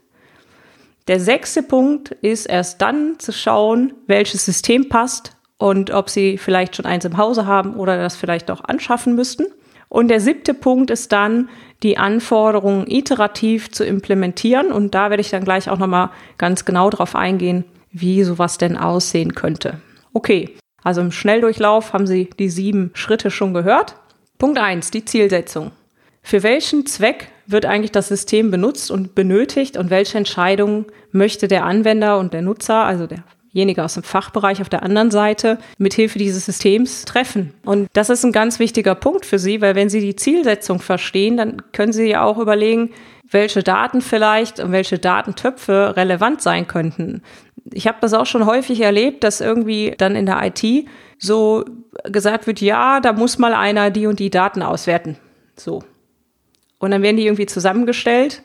Der 1.08 1.20
sechste 1.20 1.64
Punkt 1.64 2.12
ist 2.12 2.46
erst 2.46 2.82
dann 2.82 3.20
zu 3.20 3.32
schauen, 3.32 3.94
welches 4.08 4.44
System 4.44 4.90
passt 4.90 5.38
und 5.58 5.92
ob 5.92 6.10
Sie 6.10 6.38
vielleicht 6.38 6.76
schon 6.76 6.86
eins 6.86 7.06
im 7.06 7.18
Hause 7.18 7.46
haben 7.46 7.76
oder 7.76 7.98
das 7.98 8.16
vielleicht 8.16 8.52
auch 8.52 8.64
anschaffen 8.64 9.16
müssten. 9.16 9.46
Und 9.88 10.10
der 10.10 10.20
siebte 10.20 10.54
Punkt 10.54 10.90
ist 10.90 11.12
dann, 11.12 11.48
die 11.84 11.98
Anforderungen 11.98 12.90
iterativ 12.90 13.72
zu 13.72 13.86
implementieren. 13.86 14.72
Und 14.72 14.96
da 14.96 15.10
werde 15.10 15.22
ich 15.22 15.30
dann 15.30 15.46
gleich 15.46 15.70
auch 15.70 15.78
nochmal 15.78 16.10
ganz 16.38 16.66
genau 16.66 16.90
darauf 16.90 17.16
eingehen, 17.16 17.64
wie 17.92 18.24
sowas 18.24 18.58
denn 18.58 18.76
aussehen 18.76 19.36
könnte. 19.36 19.80
Okay, 20.12 20.56
also 20.84 21.02
im 21.02 21.12
Schnelldurchlauf 21.12 21.94
haben 21.94 22.08
Sie 22.08 22.30
die 22.40 22.50
sieben 22.50 22.92
Schritte 22.94 23.32
schon 23.32 23.54
gehört. 23.54 23.96
Punkt 24.38 24.58
eins: 24.58 24.92
die 24.92 25.06
Zielsetzung. 25.06 25.72
Für 26.26 26.42
welchen 26.42 26.88
Zweck 26.88 27.28
wird 27.46 27.68
eigentlich 27.68 27.92
das 27.92 28.08
System 28.08 28.50
benutzt 28.50 28.90
und 28.90 29.14
benötigt 29.14 29.78
und 29.78 29.92
welche 29.92 30.18
Entscheidungen 30.18 30.86
möchte 31.12 31.48
der 31.48 31.66
Anwender 31.66 32.18
und 32.18 32.34
der 32.34 32.42
Nutzer, 32.42 32.84
also 32.84 33.06
der 33.06 33.24
derjenige 33.54 33.84
aus 33.84 33.94
dem 33.94 34.04
Fachbereich 34.04 34.60
auf 34.60 34.68
der 34.68 34.84
anderen 34.84 35.12
Seite 35.12 35.60
mithilfe 35.78 36.20
dieses 36.20 36.46
Systems 36.46 37.06
treffen. 37.06 37.54
Und 37.64 37.88
das 37.94 38.10
ist 38.10 38.26
ein 38.26 38.34
ganz 38.34 38.60
wichtiger 38.60 38.96
Punkt 38.96 39.26
für 39.26 39.40
Sie, 39.40 39.62
weil 39.62 39.76
wenn 39.76 39.90
Sie 39.90 40.02
die 40.02 40.18
Zielsetzung 40.18 40.80
verstehen, 40.80 41.38
dann 41.38 41.62
können 41.72 41.94
Sie 41.94 42.10
ja 42.10 42.24
auch 42.24 42.38
überlegen, 42.38 42.92
welche 43.30 43.64
Daten 43.64 44.02
vielleicht 44.02 44.60
und 44.60 44.74
welche 44.74 45.00
Datentöpfe 45.00 45.96
relevant 45.96 46.42
sein 46.42 46.68
könnten. 46.68 47.22
Ich 47.72 47.88
habe 47.88 48.00
das 48.02 48.14
auch 48.14 48.26
schon 48.26 48.46
häufig 48.46 48.82
erlebt, 48.82 49.24
dass 49.24 49.40
irgendwie 49.40 49.94
dann 49.98 50.18
in 50.18 50.26
der 50.26 50.42
IT 50.44 50.88
so 51.18 51.64
gesagt 52.04 52.48
wird, 52.48 52.60
ja, 52.60 53.00
da 53.00 53.14
muss 53.14 53.38
mal 53.38 53.54
einer 53.54 53.90
die 53.90 54.08
und 54.08 54.20
die 54.20 54.30
Daten 54.30 54.64
auswerten. 54.64 55.18
So. 55.56 55.82
Und 56.78 56.92
dann 56.92 57.02
werden 57.02 57.18
die 57.18 57.26
irgendwie 57.26 57.46
zusammengestellt 57.46 58.44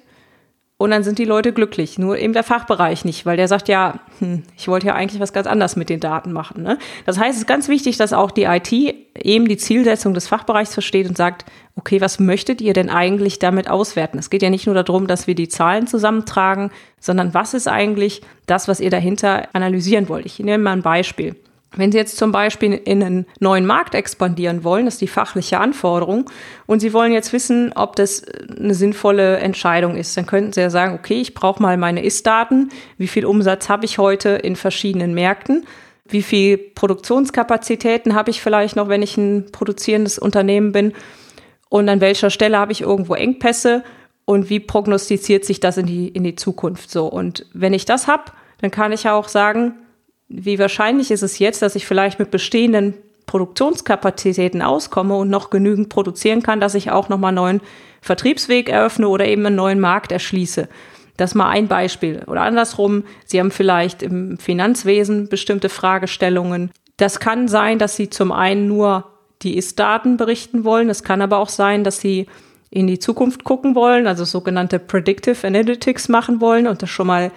und 0.81 0.93
dann 0.93 1.03
sind 1.03 1.19
die 1.19 1.27
Leute 1.27 1.53
glücklich. 1.53 1.99
Nur 1.99 2.17
eben 2.17 2.33
der 2.33 2.43
Fachbereich 2.43 3.05
nicht, 3.05 3.27
weil 3.27 3.37
der 3.37 3.49
sagt 3.49 3.69
ja, 3.69 4.01
hm, 4.19 4.45
ich 4.57 4.67
wollte 4.67 4.87
ja 4.87 4.95
eigentlich 4.95 5.21
was 5.21 5.35
ganz 5.35 5.47
anderes 5.47 5.77
mit 5.77 5.91
den 5.91 6.01
Daten 6.01 6.33
machen. 6.33 6.63
Ne? 6.63 6.79
Das 7.05 7.19
heißt, 7.19 7.35
es 7.35 7.43
ist 7.43 7.47
ganz 7.47 7.69
wichtig, 7.69 7.99
dass 7.99 8.15
auch 8.15 8.31
die 8.31 8.45
IT 8.45 8.73
eben 8.73 9.47
die 9.47 9.59
Zielsetzung 9.59 10.15
des 10.15 10.27
Fachbereichs 10.27 10.73
versteht 10.73 11.07
und 11.07 11.19
sagt, 11.19 11.45
okay, 11.77 12.01
was 12.01 12.19
möchtet 12.19 12.63
ihr 12.63 12.73
denn 12.73 12.89
eigentlich 12.89 13.39
damit 13.39 13.69
auswerten? 13.69 14.19
Es 14.19 14.31
geht 14.31 14.41
ja 14.41 14.49
nicht 14.49 14.65
nur 14.65 14.75
darum, 14.75 15.07
dass 15.07 15.27
wir 15.27 15.35
die 15.35 15.49
Zahlen 15.49 15.87
zusammentragen, 15.87 16.71
sondern 16.99 17.35
was 17.35 17.53
ist 17.53 17.69
eigentlich 17.69 18.23
das, 18.47 18.67
was 18.67 18.81
ihr 18.81 18.91
dahinter 18.91 19.49
analysieren 19.53 20.09
wollt? 20.09 20.25
Ich 20.25 20.39
nehme 20.39 20.65
mal 20.65 20.73
ein 20.73 20.83
Beispiel. 20.83 21.37
Wenn 21.77 21.93
Sie 21.93 21.99
jetzt 21.99 22.17
zum 22.17 22.33
Beispiel 22.33 22.73
in 22.73 23.03
einen 23.03 23.27
neuen 23.39 23.65
Markt 23.65 23.95
expandieren 23.95 24.65
wollen, 24.65 24.87
das 24.87 24.95
ist 24.95 25.03
die 25.03 25.07
fachliche 25.07 25.61
Anforderung, 25.61 26.29
und 26.67 26.81
Sie 26.81 26.93
wollen 26.93 27.12
jetzt 27.12 27.33
wissen, 27.33 27.73
ob 27.75 27.95
das 27.95 28.25
eine 28.59 28.75
sinnvolle 28.75 29.37
Entscheidung 29.37 29.97
ist, 29.97 30.17
dann 30.17 30.27
könnten 30.27 30.53
Sie 30.53 30.61
ja 30.61 30.71
sagen, 30.71 30.95
okay, 30.95 31.21
ich 31.21 31.35
brauche 31.35 31.62
mal 31.62 31.77
meine 31.77 32.03
Ist-Daten, 32.05 32.71
wie 32.99 33.07
viel 33.07 33.25
Umsatz 33.25 33.69
habe 33.69 33.85
ich 33.85 33.99
heute 33.99 34.31
in 34.31 34.57
verschiedenen 34.57 35.15
Märkten, 35.15 35.65
wie 36.07 36.23
viel 36.23 36.59
Produktionskapazitäten 36.59 38.17
habe 38.17 38.31
ich 38.31 38.43
vielleicht 38.43 38.75
noch, 38.75 38.89
wenn 38.89 39.03
ich 39.03 39.17
ein 39.17 39.53
produzierendes 39.53 40.19
Unternehmen 40.19 40.73
bin, 40.73 40.93
und 41.69 41.89
an 41.89 42.00
welcher 42.00 42.31
Stelle 42.31 42.59
habe 42.59 42.73
ich 42.73 42.81
irgendwo 42.81 43.15
Engpässe 43.15 43.85
und 44.25 44.50
wie 44.50 44.61
prognostiziert 44.61 45.45
sich 45.45 45.61
das 45.61 45.77
in 45.77 45.87
die, 45.87 46.09
in 46.09 46.25
die 46.25 46.35
Zukunft 46.35 46.91
so. 46.91 47.07
Und 47.07 47.47
wenn 47.53 47.73
ich 47.73 47.85
das 47.85 48.09
habe, 48.09 48.25
dann 48.61 48.73
kann 48.73 48.93
ich 48.93 49.05
ja 49.05 49.15
auch 49.15 49.29
sagen, 49.29 49.75
wie 50.31 50.59
wahrscheinlich 50.59 51.11
ist 51.11 51.23
es 51.23 51.39
jetzt, 51.39 51.61
dass 51.61 51.75
ich 51.75 51.87
vielleicht 51.87 52.19
mit 52.19 52.31
bestehenden 52.31 52.95
Produktionskapazitäten 53.27 54.63
auskomme 54.63 55.17
und 55.17 55.29
noch 55.29 55.51
genügend 55.51 55.89
produzieren 55.89 56.43
kann, 56.43 56.61
dass 56.61 56.75
ich 56.75 56.91
auch 56.91 57.09
nochmal 57.09 57.29
einen 57.29 57.37
neuen 57.37 57.61
Vertriebsweg 58.01 58.69
eröffne 58.69 59.09
oder 59.09 59.27
eben 59.27 59.45
einen 59.45 59.57
neuen 59.57 59.81
Markt 59.81 60.13
erschließe. 60.13 60.69
Das 61.17 61.35
mal 61.35 61.51
ein 61.51 61.69
Beispiel. 61.69 62.23
Oder 62.29 62.43
andersrum, 62.43 63.05
Sie 63.27 63.39
haben 63.41 63.51
vielleicht 63.51 64.03
im 64.03 64.39
Finanzwesen 64.39 65.29
bestimmte 65.29 65.69
Fragestellungen. 65.69 66.71
Das 66.97 67.21
kann 67.21 67.47
sein, 67.47 67.79
dass 67.79 67.97
Sie 67.97 68.09
zum 68.09 68.33
einen 68.33 68.69
nur 68.69 69.07
die 69.43 69.57
Ist-Daten 69.57 70.17
berichten 70.17 70.65
wollen. 70.65 70.89
Es 70.89 71.03
kann 71.03 71.23
aber 71.23 71.39
auch 71.39 71.49
sein, 71.49 71.85
dass 71.85 72.01
Sie 72.01 72.27
in 72.71 72.87
die 72.87 73.01
Zukunft 73.01 73.45
gucken 73.45 73.75
wollen, 73.75 74.07
also 74.07 74.25
sogenannte 74.25 74.79
Predictive 74.79 75.47
Analytics 75.47 76.09
machen 76.09 76.41
wollen 76.41 76.69
und 76.69 76.83
das 76.83 76.91
schon 76.91 77.09
mal 77.09 77.33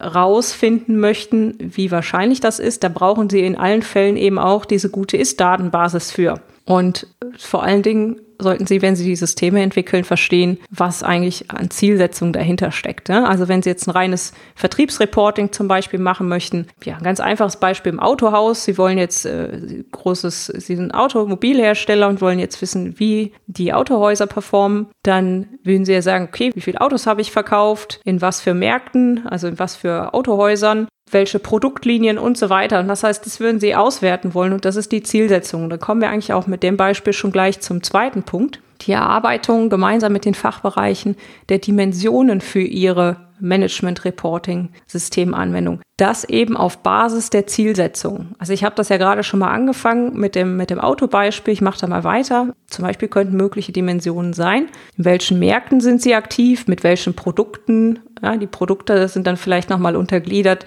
rausfinden 0.00 1.00
möchten, 1.00 1.54
wie 1.58 1.90
wahrscheinlich 1.90 2.40
das 2.40 2.58
ist, 2.58 2.84
da 2.84 2.88
brauchen 2.88 3.30
Sie 3.30 3.40
in 3.40 3.56
allen 3.56 3.82
Fällen 3.82 4.16
eben 4.16 4.38
auch 4.38 4.64
diese 4.64 4.90
gute 4.90 5.16
Ist-Datenbasis 5.16 6.10
für. 6.10 6.40
Und 6.64 7.06
vor 7.38 7.62
allen 7.62 7.82
Dingen 7.82 8.20
sollten 8.38 8.66
Sie, 8.66 8.82
wenn 8.82 8.96
Sie 8.96 9.04
die 9.04 9.16
Systeme 9.16 9.62
entwickeln, 9.62 10.04
verstehen, 10.04 10.58
was 10.70 11.02
eigentlich 11.02 11.50
an 11.50 11.70
Zielsetzung 11.70 12.32
dahinter 12.32 12.70
steckt. 12.70 13.08
Ne? 13.08 13.28
Also 13.28 13.48
wenn 13.48 13.62
Sie 13.62 13.70
jetzt 13.70 13.86
ein 13.86 13.92
reines 13.92 14.32
Vertriebsreporting 14.54 15.52
zum 15.52 15.68
Beispiel 15.68 15.98
machen 15.98 16.28
möchten, 16.28 16.66
ja, 16.84 16.96
ein 16.96 17.02
ganz 17.02 17.20
einfaches 17.20 17.56
Beispiel 17.56 17.92
im 17.92 18.00
Autohaus. 18.00 18.64
Sie 18.64 18.78
wollen 18.78 18.98
jetzt 18.98 19.26
äh, 19.26 19.84
großes, 19.90 20.46
Sie 20.46 20.76
sind 20.76 20.92
Automobilhersteller 20.92 22.08
und 22.08 22.20
wollen 22.20 22.38
jetzt 22.38 22.60
wissen, 22.62 22.98
wie 22.98 23.32
die 23.46 23.72
Autohäuser 23.72 24.26
performen, 24.26 24.88
dann 25.02 25.58
würden 25.64 25.84
Sie 25.84 25.92
ja 25.92 26.02
sagen, 26.02 26.26
okay, 26.28 26.50
wie 26.54 26.60
viele 26.60 26.80
Autos 26.80 27.06
habe 27.06 27.20
ich 27.20 27.32
verkauft, 27.32 28.00
in 28.04 28.20
was 28.20 28.40
für 28.40 28.54
Märkten, 28.54 29.26
also 29.26 29.48
in 29.48 29.58
was 29.58 29.76
für 29.76 30.14
Autohäusern 30.14 30.88
welche 31.12 31.38
Produktlinien 31.38 32.18
und 32.18 32.38
so 32.38 32.50
weiter. 32.50 32.80
Und 32.80 32.88
das 32.88 33.04
heißt, 33.04 33.24
das 33.24 33.40
würden 33.40 33.60
Sie 33.60 33.74
auswerten 33.74 34.34
wollen 34.34 34.52
und 34.52 34.64
das 34.64 34.76
ist 34.76 34.92
die 34.92 35.02
Zielsetzung. 35.02 35.70
Da 35.70 35.76
kommen 35.76 36.00
wir 36.00 36.10
eigentlich 36.10 36.32
auch 36.32 36.46
mit 36.46 36.62
dem 36.62 36.76
Beispiel 36.76 37.12
schon 37.12 37.32
gleich 37.32 37.60
zum 37.60 37.82
zweiten 37.82 38.22
Punkt. 38.22 38.60
Die 38.82 38.92
Erarbeitung 38.92 39.70
gemeinsam 39.70 40.12
mit 40.12 40.24
den 40.24 40.34
Fachbereichen 40.34 41.16
der 41.48 41.58
Dimensionen 41.58 42.40
für 42.40 42.60
Ihre 42.60 43.28
Management-Reporting-Systemanwendung. 43.40 45.80
Das 45.96 46.24
eben 46.24 46.56
auf 46.56 46.78
Basis 46.78 47.30
der 47.30 47.46
Zielsetzung. 47.46 48.34
Also 48.38 48.52
ich 48.52 48.64
habe 48.64 48.74
das 48.76 48.88
ja 48.88 48.98
gerade 48.98 49.24
schon 49.24 49.40
mal 49.40 49.52
angefangen 49.52 50.18
mit 50.18 50.34
dem, 50.34 50.56
mit 50.56 50.70
dem 50.70 50.80
Autobeispiel. 50.80 51.54
Ich 51.54 51.60
mache 51.60 51.78
da 51.80 51.86
mal 51.86 52.04
weiter. 52.04 52.54
Zum 52.68 52.84
Beispiel 52.84 53.08
könnten 53.08 53.36
mögliche 53.36 53.72
Dimensionen 53.72 54.32
sein. 54.32 54.68
In 54.96 55.04
welchen 55.04 55.38
Märkten 55.38 55.80
sind 55.80 56.00
Sie 56.02 56.14
aktiv? 56.14 56.66
Mit 56.68 56.84
welchen 56.84 57.14
Produkten? 57.14 57.98
Ja, 58.22 58.36
die 58.36 58.46
Produkte 58.46 59.08
sind 59.08 59.26
dann 59.26 59.36
vielleicht 59.36 59.68
nochmal 59.70 59.96
untergliedert 59.96 60.64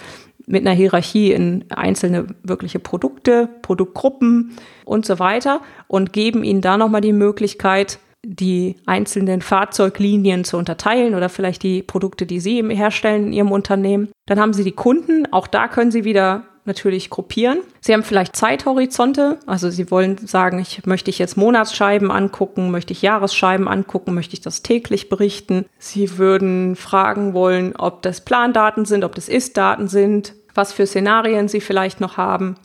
mit 0.48 0.66
einer 0.66 0.76
Hierarchie 0.76 1.32
in 1.32 1.66
einzelne 1.70 2.28
wirkliche 2.44 2.80
Produkte, 2.80 3.50
Produktgruppen 3.62 4.56
und 4.86 5.06
so 5.06 5.20
weiter 5.20 5.62
und 5.88 6.14
geben 6.14 6.44
ihnen 6.44 6.62
da 6.62 6.78
nochmal 6.78 7.02
die 7.02 7.14
Möglichkeit, 7.14 8.00
die 8.24 8.76
einzelnen 8.86 9.42
Fahrzeuglinien 9.42 10.44
zu 10.44 10.58
unterteilen 10.58 11.16
oder 11.16 11.30
vielleicht 11.30 11.64
die 11.64 11.82
Produkte, 11.82 12.26
die 12.26 12.40
Sie 12.40 12.64
herstellen 12.76 13.28
in 13.28 13.34
Ihrem 13.34 13.52
Unternehmen. 13.52 14.10
Dann 14.28 14.40
haben 14.40 14.54
Sie 14.54 14.64
die 14.64 14.74
Kunden, 14.74 15.32
auch 15.32 15.48
da 15.48 15.68
können 15.68 15.92
Sie 15.92 16.04
wieder 16.04 16.44
natürlich 16.66 17.10
gruppieren. 17.10 17.60
Sie 17.80 17.94
haben 17.94 18.04
vielleicht 18.04 18.36
Zeithorizonte, 18.36 19.40
also 19.46 19.70
Sie 19.70 19.90
wollen 19.92 20.18
sagen, 20.28 20.60
ich 20.60 20.86
möchte 20.86 21.10
ich 21.10 21.20
jetzt 21.20 21.38
Monatsscheiben 21.38 22.12
angucken, 22.12 22.72
möchte 22.72 22.94
ich 22.94 23.02
Jahresscheiben 23.02 23.68
angucken, 23.68 24.14
möchte 24.14 24.34
ich 24.34 24.42
das 24.42 24.62
täglich 24.62 25.10
berichten. 25.10 25.66
Sie 25.80 26.18
würden 26.18 26.76
fragen 26.76 27.34
wollen, 27.34 27.76
ob 27.76 28.02
das 28.02 28.22
Plandaten 28.22 28.86
sind, 28.86 29.04
ob 29.04 29.16
das 29.16 29.30
Ist-Daten 29.30 29.88
sind, 29.88 30.36
was 30.54 30.74
für 30.74 30.86
Szenarien 30.86 31.48
Sie 31.48 31.62
vielleicht 31.62 32.02
noch 32.02 32.18
haben. 32.18 32.56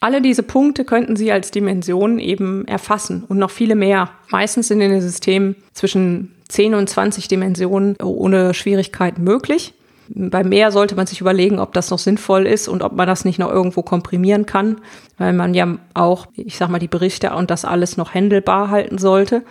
Alle 0.00 0.20
diese 0.20 0.42
Punkte 0.42 0.84
könnten 0.84 1.16
Sie 1.16 1.32
als 1.32 1.50
Dimensionen 1.50 2.18
eben 2.18 2.66
erfassen 2.66 3.24
und 3.26 3.38
noch 3.38 3.50
viele 3.50 3.74
mehr. 3.74 4.10
Meistens 4.28 4.68
sind 4.68 4.82
in 4.82 4.90
den 4.90 5.00
Systemen 5.00 5.56
zwischen 5.72 6.34
10 6.48 6.74
und 6.74 6.90
20 6.90 7.26
Dimensionen 7.28 7.96
ohne 8.02 8.52
Schwierigkeiten 8.52 9.24
möglich. 9.24 9.72
Bei 10.08 10.44
mehr 10.44 10.70
sollte 10.70 10.96
man 10.96 11.06
sich 11.06 11.20
überlegen, 11.20 11.58
ob 11.58 11.72
das 11.72 11.90
noch 11.90 11.98
sinnvoll 11.98 12.46
ist 12.46 12.68
und 12.68 12.82
ob 12.82 12.92
man 12.92 13.06
das 13.06 13.24
nicht 13.24 13.38
noch 13.38 13.50
irgendwo 13.50 13.82
komprimieren 13.82 14.46
kann, 14.46 14.80
weil 15.18 15.32
man 15.32 15.54
ja 15.54 15.78
auch, 15.94 16.26
ich 16.34 16.56
sag 16.56 16.68
mal, 16.68 16.78
die 16.78 16.88
Berichte 16.88 17.32
und 17.34 17.50
das 17.50 17.64
alles 17.64 17.96
noch 17.96 18.14
händelbar 18.14 18.70
halten 18.70 18.98
sollte. 18.98 19.42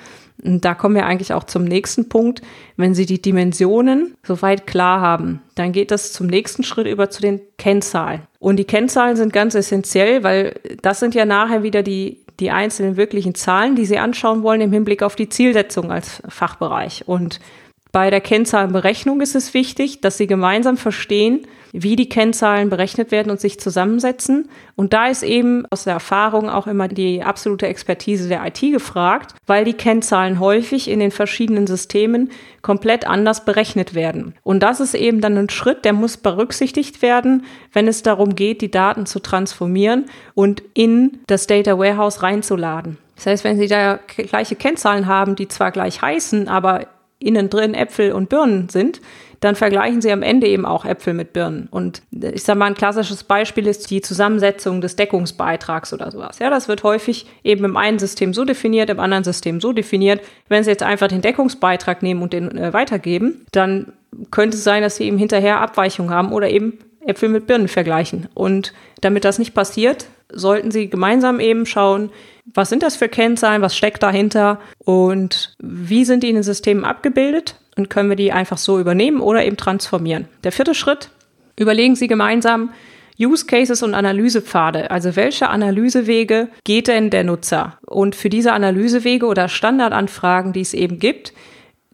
Und 0.44 0.66
da 0.66 0.74
kommen 0.74 0.96
wir 0.96 1.06
eigentlich 1.06 1.34
auch 1.34 1.44
zum 1.44 1.64
nächsten 1.64 2.10
Punkt. 2.10 2.42
Wenn 2.76 2.96
Sie 2.96 3.06
die 3.06 3.22
Dimensionen 3.22 4.16
soweit 4.24 4.68
klar 4.68 5.00
haben, 5.00 5.42
dann 5.56 5.72
geht 5.72 5.92
das 5.92 6.12
zum 6.12 6.28
nächsten 6.28 6.64
Schritt 6.64 6.88
über 6.88 7.10
zu 7.10 7.22
den 7.22 7.42
Kennzahlen. 7.58 8.22
Und 8.40 8.58
die 8.58 8.66
Kennzahlen 8.66 9.16
sind 9.16 9.32
ganz 9.32 9.56
essentiell, 9.56 10.24
weil 10.24 10.60
das 10.82 11.00
sind 11.00 11.16
ja 11.16 11.26
nachher 11.26 11.64
wieder 11.64 11.84
die, 11.84 12.20
die 12.40 12.52
einzelnen 12.52 12.98
wirklichen 12.98 13.36
Zahlen, 13.36 13.76
die 13.76 13.86
Sie 13.86 14.00
anschauen 14.00 14.44
wollen 14.44 14.62
im 14.62 14.74
Hinblick 14.74 15.04
auf 15.04 15.16
die 15.16 15.30
Zielsetzung 15.30 15.92
als 15.92 16.22
Fachbereich. 16.28 17.04
Und 17.08 17.40
bei 17.94 18.10
der 18.10 18.22
Kennzahlenberechnung 18.22 19.22
ist 19.22 19.36
es 19.36 19.54
wichtig, 19.54 20.02
dass 20.02 20.18
Sie 20.18 20.26
gemeinsam 20.26 20.78
verstehen, 20.78 21.46
wie 21.74 21.96
die 21.96 22.10
Kennzahlen 22.10 22.72
berechnet 22.72 23.12
werden 23.12 23.30
und 23.30 23.40
sich 23.40 23.60
zusammensetzen. 23.60 24.50
Und 24.76 24.94
da 24.94 25.08
ist 25.08 25.22
eben 25.22 25.68
aus 25.70 25.84
der 25.84 25.94
Erfahrung 25.94 26.50
auch 26.50 26.66
immer 26.66 26.88
die 26.88 27.22
absolute 27.22 27.68
Expertise 27.68 28.28
der 28.28 28.44
IT 28.48 28.62
gefragt, 28.62 29.36
weil 29.46 29.64
die 29.64 29.74
Kennzahlen 29.74 30.40
häufig 30.40 30.90
in 30.90 31.00
den 31.00 31.12
verschiedenen 31.12 31.68
Systemen 31.68 32.32
komplett 32.64 33.06
anders 33.06 33.46
berechnet 33.46 33.94
werden. 33.94 34.34
Und 34.42 34.64
das 34.64 34.80
ist 34.80 34.96
eben 34.96 35.22
dann 35.22 35.38
ein 35.38 35.50
Schritt, 35.52 35.86
der 35.86 35.94
muss 35.94 36.18
berücksichtigt 36.18 37.04
werden, 37.04 37.46
wenn 37.74 37.88
es 37.88 38.02
darum 38.02 38.34
geht, 38.34 38.62
die 38.62 38.72
Daten 38.72 39.06
zu 39.06 39.20
transformieren 39.20 40.06
und 40.34 40.64
in 40.74 41.20
das 41.28 41.46
Data 41.46 41.78
Warehouse 41.78 42.24
reinzuladen. 42.24 42.98
Das 43.18 43.28
heißt, 43.28 43.44
wenn 43.44 43.60
Sie 43.60 43.68
da 43.68 44.00
gleiche 44.08 44.56
Kennzahlen 44.56 45.06
haben, 45.06 45.36
die 45.36 45.48
zwar 45.48 45.72
gleich 45.72 46.02
heißen, 46.02 46.48
aber 46.48 46.88
innen 47.26 47.50
drin 47.50 47.74
Äpfel 47.74 48.12
und 48.12 48.30
Birnen 48.30 48.70
sind, 48.70 49.02
dann 49.44 49.56
vergleichen 49.56 50.02
sie 50.02 50.12
am 50.12 50.24
Ende 50.24 50.48
eben 50.48 50.66
auch 50.66 50.86
Äpfel 50.86 51.14
mit 51.14 51.34
Birnen. 51.34 51.68
Und 51.70 52.02
ich 52.12 52.44
sage 52.44 52.60
mal, 52.60 52.68
ein 52.68 52.76
klassisches 52.76 53.26
Beispiel 53.26 53.68
ist 53.68 53.92
die 53.92 54.00
Zusammensetzung 54.00 54.80
des 54.80 54.96
Deckungsbeitrags 54.96 55.94
oder 55.94 56.12
sowas. 56.12 56.40
Ja, 56.40 56.50
das 56.50 56.70
wird 56.70 56.84
häufig 56.84 57.26
eben 57.44 57.66
im 57.66 57.76
einen 57.76 58.00
System 58.00 58.34
so 58.34 58.46
definiert, 58.46 58.90
im 58.90 59.02
anderen 59.02 59.26
System 59.26 59.60
so 59.60 59.74
definiert. 59.74 60.22
Wenn 60.48 60.64
Sie 60.64 60.70
jetzt 60.70 60.84
einfach 60.84 61.10
den 61.10 61.22
Deckungsbeitrag 61.22 62.04
nehmen 62.04 62.22
und 62.22 62.32
den 62.32 62.58
äh, 62.58 62.72
weitergeben, 62.72 63.46
dann 63.52 63.92
könnte 64.32 64.56
es 64.56 64.64
sein, 64.64 64.82
dass 64.82 64.96
Sie 64.96 65.06
eben 65.06 65.18
hinterher 65.18 65.60
Abweichungen 65.60 66.12
haben 66.12 66.32
oder 66.32 66.50
eben 66.50 66.80
Äpfel 67.06 67.28
mit 67.28 67.46
Birnen 67.46 67.68
vergleichen. 67.68 68.30
Und 68.34 68.74
damit 69.02 69.26
das 69.26 69.40
nicht 69.40 69.54
passiert, 69.54 70.06
sollten 70.34 70.72
Sie 70.72 70.90
gemeinsam 70.90 71.40
eben 71.40 71.66
schauen, 71.66 72.12
was 72.54 72.70
sind 72.70 72.84
das 72.84 72.96
für 72.96 73.10
Kennzahlen, 73.10 73.62
was 73.62 73.76
steckt 73.76 74.04
dahinter 74.04 74.60
und 74.80 75.56
wie 75.60 76.06
sind 76.06 76.24
die 76.24 76.30
in 76.30 76.36
den 76.36 76.44
Systemen 76.44 76.84
abgebildet 76.84 77.56
und 77.78 77.90
können 77.90 78.10
wir 78.10 78.16
die 78.16 78.32
einfach 78.32 78.58
so 78.58 78.80
übernehmen 78.80 79.22
oder 79.22 79.46
eben 79.46 79.58
transformieren. 79.58 80.28
Der 80.44 80.52
vierte 80.52 80.76
Schritt, 80.76 81.10
überlegen 81.58 81.96
Sie 81.96 82.08
gemeinsam 82.08 82.72
Use 83.20 83.46
Cases 83.46 83.84
und 83.84 83.94
Analysepfade. 83.94 84.92
Also 84.92 85.16
welche 85.16 85.50
Analysewege 85.50 86.50
geht 86.64 86.88
denn 86.88 87.10
der 87.10 87.24
Nutzer? 87.24 87.78
Und 87.86 88.16
für 88.16 88.30
diese 88.30 88.54
Analysewege 88.54 89.26
oder 89.26 89.48
Standardanfragen, 89.48 90.54
die 90.54 90.62
es 90.62 90.74
eben 90.74 91.00
gibt, 91.00 91.34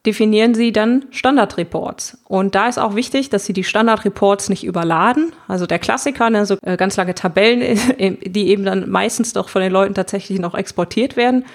definieren 0.05 0.53
Sie 0.53 0.71
dann 0.71 1.05
Standardreports. 1.11 2.19
Und 2.25 2.55
da 2.55 2.67
ist 2.67 2.77
auch 2.77 2.95
wichtig, 2.95 3.29
dass 3.29 3.45
Sie 3.45 3.53
die 3.53 3.63
Standardreports 3.63 4.49
nicht 4.49 4.63
überladen. 4.63 5.33
Also 5.47 5.65
der 5.65 5.79
Klassiker, 5.79 6.29
ne, 6.29 6.45
äh, 6.61 6.77
ganz 6.77 6.97
lange 6.97 7.15
Tabellen, 7.15 7.77
die 8.25 8.47
eben 8.49 8.63
dann 8.63 8.89
meistens 8.89 9.33
doch 9.33 9.49
von 9.49 9.61
den 9.61 9.71
Leuten 9.71 9.93
tatsächlich 9.93 10.39
noch 10.39 10.55
exportiert 10.55 11.17
werden. 11.17 11.45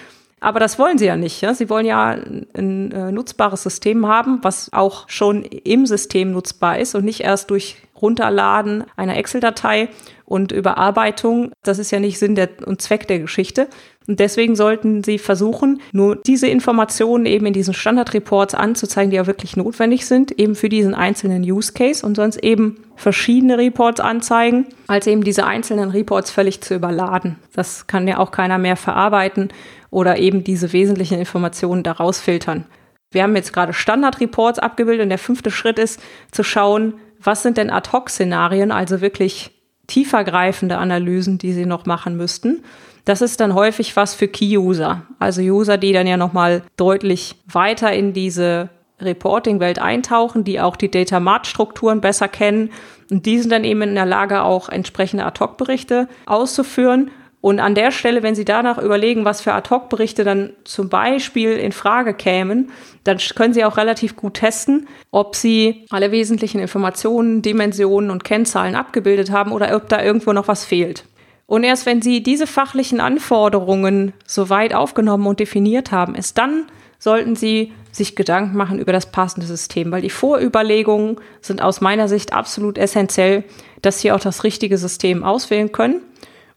Aber 0.41 0.59
das 0.59 0.77
wollen 0.77 0.97
sie 0.97 1.05
ja 1.05 1.15
nicht. 1.15 1.41
Ja? 1.41 1.53
Sie 1.53 1.69
wollen 1.69 1.85
ja 1.85 2.09
ein, 2.09 2.45
ein 2.53 2.91
äh, 2.91 3.11
nutzbares 3.11 3.63
System 3.63 4.05
haben, 4.07 4.39
was 4.43 4.71
auch 4.73 5.09
schon 5.09 5.43
im 5.43 5.85
System 5.85 6.31
nutzbar 6.31 6.77
ist 6.77 6.93
und 6.93 7.05
nicht 7.05 7.21
erst 7.21 7.49
durch 7.49 7.77
Runterladen 7.99 8.83
einer 8.95 9.17
Excel-Datei 9.17 9.89
und 10.25 10.51
Überarbeitung. 10.51 11.51
Das 11.63 11.79
ist 11.79 11.91
ja 11.91 11.99
nicht 11.99 12.19
Sinn 12.19 12.35
der, 12.35 12.49
und 12.65 12.81
Zweck 12.81 13.07
der 13.07 13.19
Geschichte. 13.19 13.69
Und 14.07 14.19
deswegen 14.19 14.55
sollten 14.55 15.03
Sie 15.03 15.17
versuchen, 15.17 15.81
nur 15.91 16.17
diese 16.17 16.47
Informationen 16.47 17.25
eben 17.25 17.45
in 17.47 17.53
diesen 17.53 17.73
Standardreports 17.73 18.53
anzuzeigen, 18.53 19.09
die 19.09 19.17
ja 19.17 19.27
wirklich 19.27 19.57
notwendig 19.57 20.05
sind, 20.05 20.31
eben 20.39 20.55
für 20.55 20.69
diesen 20.69 20.93
einzelnen 20.93 21.43
Use 21.43 21.73
Case 21.73 22.05
und 22.05 22.15
sonst 22.15 22.37
eben 22.43 22.77
verschiedene 22.95 23.57
Reports 23.57 23.99
anzeigen, 23.99 24.67
als 24.87 25.07
eben 25.07 25.23
diese 25.23 25.45
einzelnen 25.45 25.89
Reports 25.89 26.31
völlig 26.31 26.61
zu 26.61 26.75
überladen. 26.75 27.37
Das 27.53 27.87
kann 27.87 28.07
ja 28.07 28.19
auch 28.19 28.31
keiner 28.31 28.57
mehr 28.57 28.75
verarbeiten 28.75 29.49
oder 29.89 30.17
eben 30.17 30.43
diese 30.43 30.71
wesentlichen 30.71 31.19
Informationen 31.19 31.83
daraus 31.83 32.19
filtern. 32.19 32.65
Wir 33.11 33.23
haben 33.23 33.35
jetzt 33.35 33.53
gerade 33.53 33.73
Standardreports 33.73 34.59
abgebildet 34.59 35.03
und 35.03 35.09
der 35.09 35.17
fünfte 35.17 35.49
Schritt 35.49 35.79
ist 35.79 36.01
zu 36.31 36.43
schauen, 36.43 36.95
was 37.21 37.43
sind 37.43 37.57
denn 37.57 37.69
Ad-Hoc-Szenarien, 37.69 38.71
also 38.71 39.01
wirklich 39.01 39.51
tiefergreifende 39.87 40.77
Analysen, 40.77 41.37
die 41.37 41.53
Sie 41.53 41.65
noch 41.65 41.85
machen 41.85 42.17
müssten. 42.17 42.63
Das 43.05 43.21
ist 43.21 43.39
dann 43.39 43.53
häufig 43.53 43.95
was 43.95 44.15
für 44.15 44.27
Key-User, 44.27 45.03
also 45.19 45.41
User, 45.41 45.77
die 45.77 45.93
dann 45.93 46.07
ja 46.07 46.17
nochmal 46.17 46.63
deutlich 46.75 47.35
weiter 47.45 47.93
in 47.93 48.13
diese 48.13 48.69
Reporting-Welt 48.99 49.79
eintauchen, 49.79 50.43
die 50.43 50.59
auch 50.59 50.75
die 50.75 50.89
Data-Mart-Strukturen 50.89 52.01
besser 52.01 52.27
kennen. 52.27 52.71
Und 53.11 53.25
die 53.25 53.39
sind 53.39 53.51
dann 53.51 53.63
eben 53.63 53.81
in 53.83 53.95
der 53.95 54.05
Lage, 54.05 54.41
auch 54.41 54.69
entsprechende 54.69 55.25
Ad-Hoc-Berichte 55.25 56.07
auszuführen. 56.25 57.11
Und 57.41 57.59
an 57.59 57.75
der 57.75 57.91
Stelle, 57.91 58.23
wenn 58.23 58.33
Sie 58.33 58.45
danach 58.45 58.79
überlegen, 58.79 59.23
was 59.23 59.41
für 59.41 59.53
Ad-Hoc-Berichte 59.53 60.23
dann 60.23 60.53
zum 60.63 60.89
Beispiel 60.89 61.51
in 61.51 61.73
Frage 61.73 62.15
kämen, 62.15 62.71
dann 63.03 63.19
können 63.35 63.53
Sie 63.53 63.63
auch 63.65 63.77
relativ 63.77 64.15
gut 64.15 64.35
testen, 64.35 64.87
ob 65.11 65.35
Sie 65.35 65.85
alle 65.91 66.11
wesentlichen 66.11 66.59
Informationen, 66.59 67.43
Dimensionen 67.43 68.09
und 68.09 68.23
Kennzahlen 68.23 68.73
abgebildet 68.73 69.29
haben 69.29 69.51
oder 69.51 69.75
ob 69.75 69.89
da 69.89 70.01
irgendwo 70.01 70.33
noch 70.33 70.47
was 70.47 70.65
fehlt. 70.65 71.05
Und 71.47 71.63
erst 71.63 71.85
wenn 71.85 72.01
Sie 72.01 72.23
diese 72.23 72.47
fachlichen 72.47 72.99
Anforderungen 72.99 74.13
soweit 74.25 74.73
aufgenommen 74.73 75.27
und 75.27 75.39
definiert 75.39 75.91
haben, 75.91 76.15
ist 76.15 76.37
dann 76.37 76.65
sollten 76.97 77.35
Sie 77.35 77.71
sich 77.91 78.15
Gedanken 78.15 78.57
machen 78.57 78.79
über 78.79 78.91
das 78.91 79.11
passende 79.11 79.45
System, 79.45 79.91
weil 79.91 80.01
die 80.01 80.09
Vorüberlegungen 80.09 81.17
sind 81.41 81.61
aus 81.61 81.81
meiner 81.81 82.07
Sicht 82.07 82.33
absolut 82.33 82.77
essentiell, 82.77 83.43
dass 83.81 83.99
Sie 83.99 84.11
auch 84.11 84.19
das 84.19 84.43
richtige 84.43 84.77
System 84.77 85.23
auswählen 85.23 85.71
können. 85.71 86.01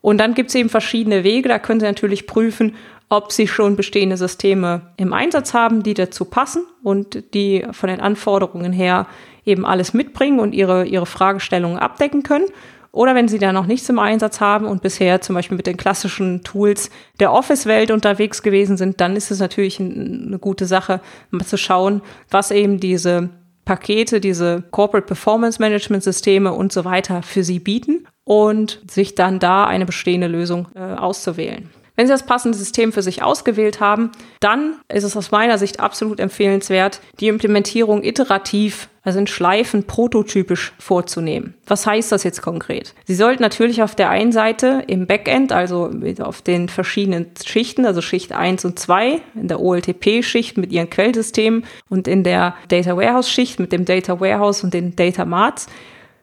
Und 0.01 0.17
dann 0.17 0.33
gibt 0.33 0.49
es 0.49 0.55
eben 0.55 0.69
verschiedene 0.69 1.23
Wege. 1.23 1.49
Da 1.49 1.59
können 1.59 1.79
Sie 1.79 1.85
natürlich 1.85 2.25
prüfen, 2.25 2.75
ob 3.09 3.31
Sie 3.31 3.47
schon 3.47 3.75
bestehende 3.75 4.17
Systeme 4.17 4.81
im 4.97 5.13
Einsatz 5.13 5.53
haben, 5.53 5.83
die 5.83 5.93
dazu 5.93 6.25
passen 6.25 6.63
und 6.83 7.33
die 7.33 7.65
von 7.71 7.89
den 7.89 7.99
Anforderungen 7.99 8.71
her 8.71 9.07
eben 9.45 9.65
alles 9.65 9.93
mitbringen 9.93 10.39
und 10.39 10.53
Ihre, 10.53 10.85
Ihre 10.85 11.05
Fragestellungen 11.05 11.79
abdecken 11.79 12.23
können. 12.23 12.45
Oder 12.91 13.15
wenn 13.15 13.27
Sie 13.27 13.37
da 13.37 13.53
noch 13.53 13.67
nichts 13.67 13.87
im 13.89 13.99
Einsatz 13.99 14.41
haben 14.41 14.65
und 14.65 14.81
bisher 14.81 15.21
zum 15.21 15.35
Beispiel 15.35 15.57
mit 15.57 15.67
den 15.67 15.77
klassischen 15.77 16.43
Tools 16.43 16.89
der 17.19 17.31
Office-Welt 17.31 17.91
unterwegs 17.91 18.41
gewesen 18.41 18.77
sind, 18.77 18.99
dann 18.99 19.15
ist 19.15 19.31
es 19.31 19.39
natürlich 19.39 19.79
eine 19.79 20.39
gute 20.39 20.65
Sache, 20.65 21.01
mal 21.29 21.45
zu 21.45 21.57
schauen, 21.57 22.01
was 22.29 22.51
eben 22.51 22.79
diese 22.79 23.29
Pakete, 23.65 24.19
diese 24.19 24.63
Corporate 24.71 25.05
Performance 25.05 25.61
Management 25.61 26.03
Systeme 26.03 26.51
und 26.53 26.73
so 26.73 26.85
weiter 26.85 27.21
für 27.21 27.43
Sie 27.43 27.59
bieten 27.59 28.07
und 28.23 28.81
sich 28.89 29.13
dann 29.13 29.37
da 29.37 29.65
eine 29.65 29.85
bestehende 29.85 30.27
Lösung 30.27 30.67
äh, 30.73 30.79
auszuwählen. 30.79 31.69
Wenn 31.95 32.07
Sie 32.07 32.13
das 32.13 32.25
passende 32.25 32.57
System 32.57 32.93
für 32.93 33.01
sich 33.01 33.21
ausgewählt 33.21 33.81
haben, 33.81 34.11
dann 34.39 34.77
ist 34.87 35.03
es 35.03 35.17
aus 35.17 35.31
meiner 35.31 35.57
Sicht 35.57 35.81
absolut 35.81 36.19
empfehlenswert, 36.19 37.01
die 37.19 37.27
Implementierung 37.27 38.03
iterativ, 38.03 38.87
also 39.09 39.19
in 39.19 39.27
Schleifen 39.27 39.83
prototypisch 39.83 40.73
vorzunehmen. 40.79 41.55
Was 41.65 41.85
heißt 41.85 42.11
das 42.11 42.23
jetzt 42.23 42.41
konkret? 42.41 42.93
Sie 43.05 43.15
sollten 43.15 43.41
natürlich 43.41 43.81
auf 43.81 43.95
der 43.95 44.09
einen 44.09 44.31
Seite 44.31 44.83
im 44.87 45.07
Backend, 45.07 45.51
also 45.51 45.91
auf 46.19 46.41
den 46.41 46.69
verschiedenen 46.69 47.25
Schichten, 47.43 47.85
also 47.85 48.01
Schicht 48.01 48.31
1 48.31 48.65
und 48.65 48.77
2, 48.77 49.19
in 49.35 49.47
der 49.47 49.59
OLTP-Schicht 49.59 50.57
mit 50.57 50.71
ihren 50.71 50.89
Quellsystemen 50.89 51.65
und 51.89 52.07
in 52.07 52.23
der 52.23 52.53
Data 52.67 52.95
Warehouse-Schicht 52.95 53.59
mit 53.59 53.71
dem 53.71 53.85
Data 53.85 54.19
Warehouse 54.19 54.63
und 54.63 54.73
den 54.73 54.95
Data 54.95 55.25
Marts, 55.25 55.67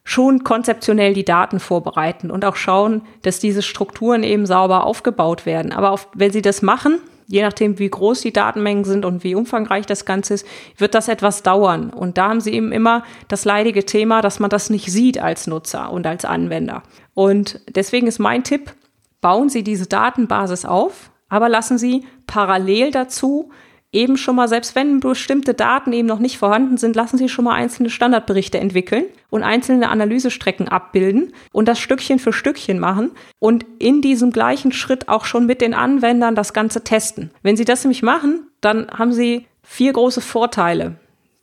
schon 0.04 0.44
konzeptionell 0.44 1.14
die 1.14 1.24
Daten 1.24 1.58
vorbereiten 1.58 2.30
und 2.30 2.44
auch 2.44 2.54
schauen, 2.54 3.02
dass 3.22 3.40
diese 3.40 3.62
Strukturen 3.62 4.22
eben 4.22 4.46
sauber 4.46 4.84
aufgebaut 4.84 5.44
werden. 5.46 5.72
Aber 5.72 5.90
auf, 5.90 6.08
wenn 6.14 6.30
Sie 6.30 6.42
das 6.42 6.62
machen, 6.62 7.00
je 7.26 7.42
nachdem, 7.42 7.78
wie 7.78 7.90
groß 7.90 8.20
die 8.20 8.32
Datenmengen 8.32 8.84
sind 8.84 9.04
und 9.04 9.24
wie 9.24 9.34
umfangreich 9.34 9.86
das 9.86 10.04
Ganze 10.04 10.34
ist, 10.34 10.46
wird 10.76 10.94
das 10.94 11.08
etwas 11.08 11.42
dauern. 11.42 11.90
Und 11.90 12.18
da 12.18 12.28
haben 12.28 12.40
Sie 12.40 12.52
eben 12.52 12.72
immer 12.72 13.04
das 13.28 13.44
leidige 13.44 13.84
Thema, 13.84 14.22
dass 14.22 14.40
man 14.40 14.50
das 14.50 14.70
nicht 14.70 14.90
sieht 14.90 15.18
als 15.18 15.46
Nutzer 15.46 15.90
und 15.92 16.06
als 16.06 16.24
Anwender. 16.24 16.82
Und 17.14 17.60
deswegen 17.68 18.06
ist 18.06 18.18
mein 18.18 18.44
Tipp, 18.44 18.74
bauen 19.20 19.48
Sie 19.48 19.62
diese 19.62 19.86
Datenbasis 19.86 20.64
auf, 20.64 21.10
aber 21.28 21.48
lassen 21.48 21.78
Sie 21.78 22.04
parallel 22.26 22.90
dazu 22.92 23.50
eben 23.92 24.16
schon 24.16 24.36
mal, 24.36 24.48
selbst 24.48 24.74
wenn 24.74 25.00
bestimmte 25.00 25.54
Daten 25.54 25.92
eben 25.92 26.08
noch 26.08 26.18
nicht 26.18 26.38
vorhanden 26.38 26.76
sind, 26.76 26.96
lassen 26.96 27.18
Sie 27.18 27.28
schon 27.28 27.44
mal 27.44 27.54
einzelne 27.54 27.90
Standardberichte 27.90 28.58
entwickeln 28.58 29.04
und 29.30 29.42
einzelne 29.42 29.88
Analysestrecken 29.88 30.68
abbilden 30.68 31.32
und 31.52 31.66
das 31.68 31.78
Stückchen 31.78 32.18
für 32.18 32.32
Stückchen 32.32 32.78
machen 32.78 33.12
und 33.38 33.64
in 33.78 34.02
diesem 34.02 34.32
gleichen 34.32 34.72
Schritt 34.72 35.08
auch 35.08 35.24
schon 35.24 35.46
mit 35.46 35.60
den 35.60 35.74
Anwendern 35.74 36.34
das 36.34 36.52
Ganze 36.52 36.84
testen. 36.84 37.30
Wenn 37.42 37.56
Sie 37.56 37.64
das 37.64 37.84
nämlich 37.84 38.02
machen, 38.02 38.46
dann 38.60 38.88
haben 38.90 39.12
Sie 39.12 39.46
vier 39.62 39.92
große 39.92 40.20
Vorteile. 40.20 40.96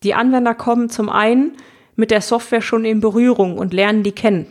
Die 0.03 0.13
Anwender 0.13 0.53
kommen 0.53 0.89
zum 0.89 1.09
einen 1.09 1.53
mit 1.95 2.11
der 2.11 2.21
Software 2.21 2.61
schon 2.61 2.85
in 2.85 2.99
Berührung 2.99 3.57
und 3.57 3.73
lernen 3.73 4.03
die 4.03 4.11
kennen. 4.11 4.47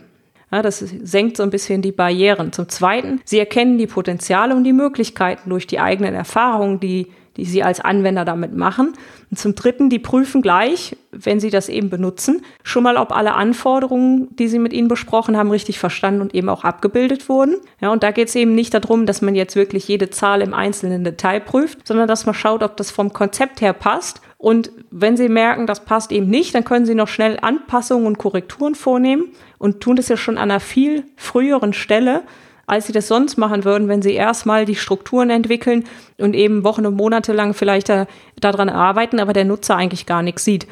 Ja, 0.51 0.61
das 0.61 0.79
senkt 0.79 1.37
so 1.37 1.43
ein 1.43 1.49
bisschen 1.49 1.81
die 1.81 1.91
Barrieren. 1.91 2.53
Zum 2.53 2.69
Zweiten, 2.69 3.21
sie 3.25 3.39
erkennen 3.39 3.79
die 3.79 3.87
Potenziale 3.87 4.55
und 4.55 4.63
die 4.63 4.73
Möglichkeiten 4.73 5.49
durch 5.49 5.65
die 5.65 5.79
eigenen 5.79 6.13
Erfahrungen, 6.13 6.79
die 6.79 7.07
die 7.37 7.45
sie 7.45 7.63
als 7.63 7.79
Anwender 7.79 8.25
damit 8.25 8.55
machen. 8.55 8.93
Und 9.31 9.37
zum 9.37 9.55
Dritten, 9.55 9.89
die 9.89 9.99
prüfen 9.99 10.41
gleich, 10.41 10.95
wenn 11.11 11.39
sie 11.39 11.49
das 11.49 11.69
eben 11.69 11.89
benutzen, 11.89 12.41
schon 12.63 12.83
mal, 12.83 12.97
ob 12.97 13.11
alle 13.11 13.33
Anforderungen, 13.33 14.35
die 14.35 14.47
sie 14.47 14.59
mit 14.59 14.73
ihnen 14.73 14.87
besprochen 14.87 15.37
haben, 15.37 15.51
richtig 15.51 15.79
verstanden 15.79 16.21
und 16.21 16.35
eben 16.35 16.49
auch 16.49 16.63
abgebildet 16.63 17.29
wurden. 17.29 17.57
Ja, 17.81 17.91
und 17.91 18.03
da 18.03 18.11
geht 18.11 18.29
es 18.29 18.35
eben 18.35 18.55
nicht 18.55 18.73
darum, 18.73 19.05
dass 19.05 19.21
man 19.21 19.35
jetzt 19.35 19.55
wirklich 19.55 19.87
jede 19.87 20.09
Zahl 20.09 20.41
im 20.41 20.53
einzelnen 20.53 21.03
Detail 21.03 21.39
prüft, 21.39 21.87
sondern 21.87 22.07
dass 22.07 22.25
man 22.25 22.35
schaut, 22.35 22.63
ob 22.63 22.77
das 22.77 22.91
vom 22.91 23.13
Konzept 23.13 23.61
her 23.61 23.73
passt. 23.73 24.21
Und 24.37 24.71
wenn 24.91 25.15
Sie 25.15 25.29
merken, 25.29 25.67
das 25.67 25.85
passt 25.85 26.11
eben 26.11 26.27
nicht, 26.29 26.53
dann 26.53 26.65
können 26.65 26.85
Sie 26.85 26.95
noch 26.95 27.07
schnell 27.07 27.39
Anpassungen 27.41 28.05
und 28.05 28.17
Korrekturen 28.17 28.75
vornehmen 28.75 29.31
und 29.57 29.79
tun 29.79 29.95
das 29.95 30.09
ja 30.09 30.17
schon 30.17 30.37
an 30.37 30.51
einer 30.51 30.59
viel 30.59 31.05
früheren 31.15 31.71
Stelle, 31.71 32.23
als 32.65 32.87
sie 32.87 32.93
das 32.93 33.07
sonst 33.07 33.37
machen 33.37 33.65
würden, 33.65 33.87
wenn 33.87 34.01
sie 34.01 34.13
erstmal 34.13 34.65
die 34.65 34.75
Strukturen 34.75 35.29
entwickeln 35.29 35.83
und 36.17 36.35
eben 36.35 36.63
Wochen 36.63 36.85
und 36.85 36.95
Monate 36.95 37.33
lang 37.33 37.53
vielleicht 37.53 37.89
da, 37.89 38.07
daran 38.39 38.69
arbeiten, 38.69 39.19
aber 39.19 39.33
der 39.33 39.45
Nutzer 39.45 39.75
eigentlich 39.75 40.05
gar 40.05 40.21
nichts 40.21 40.45
sieht. 40.45 40.67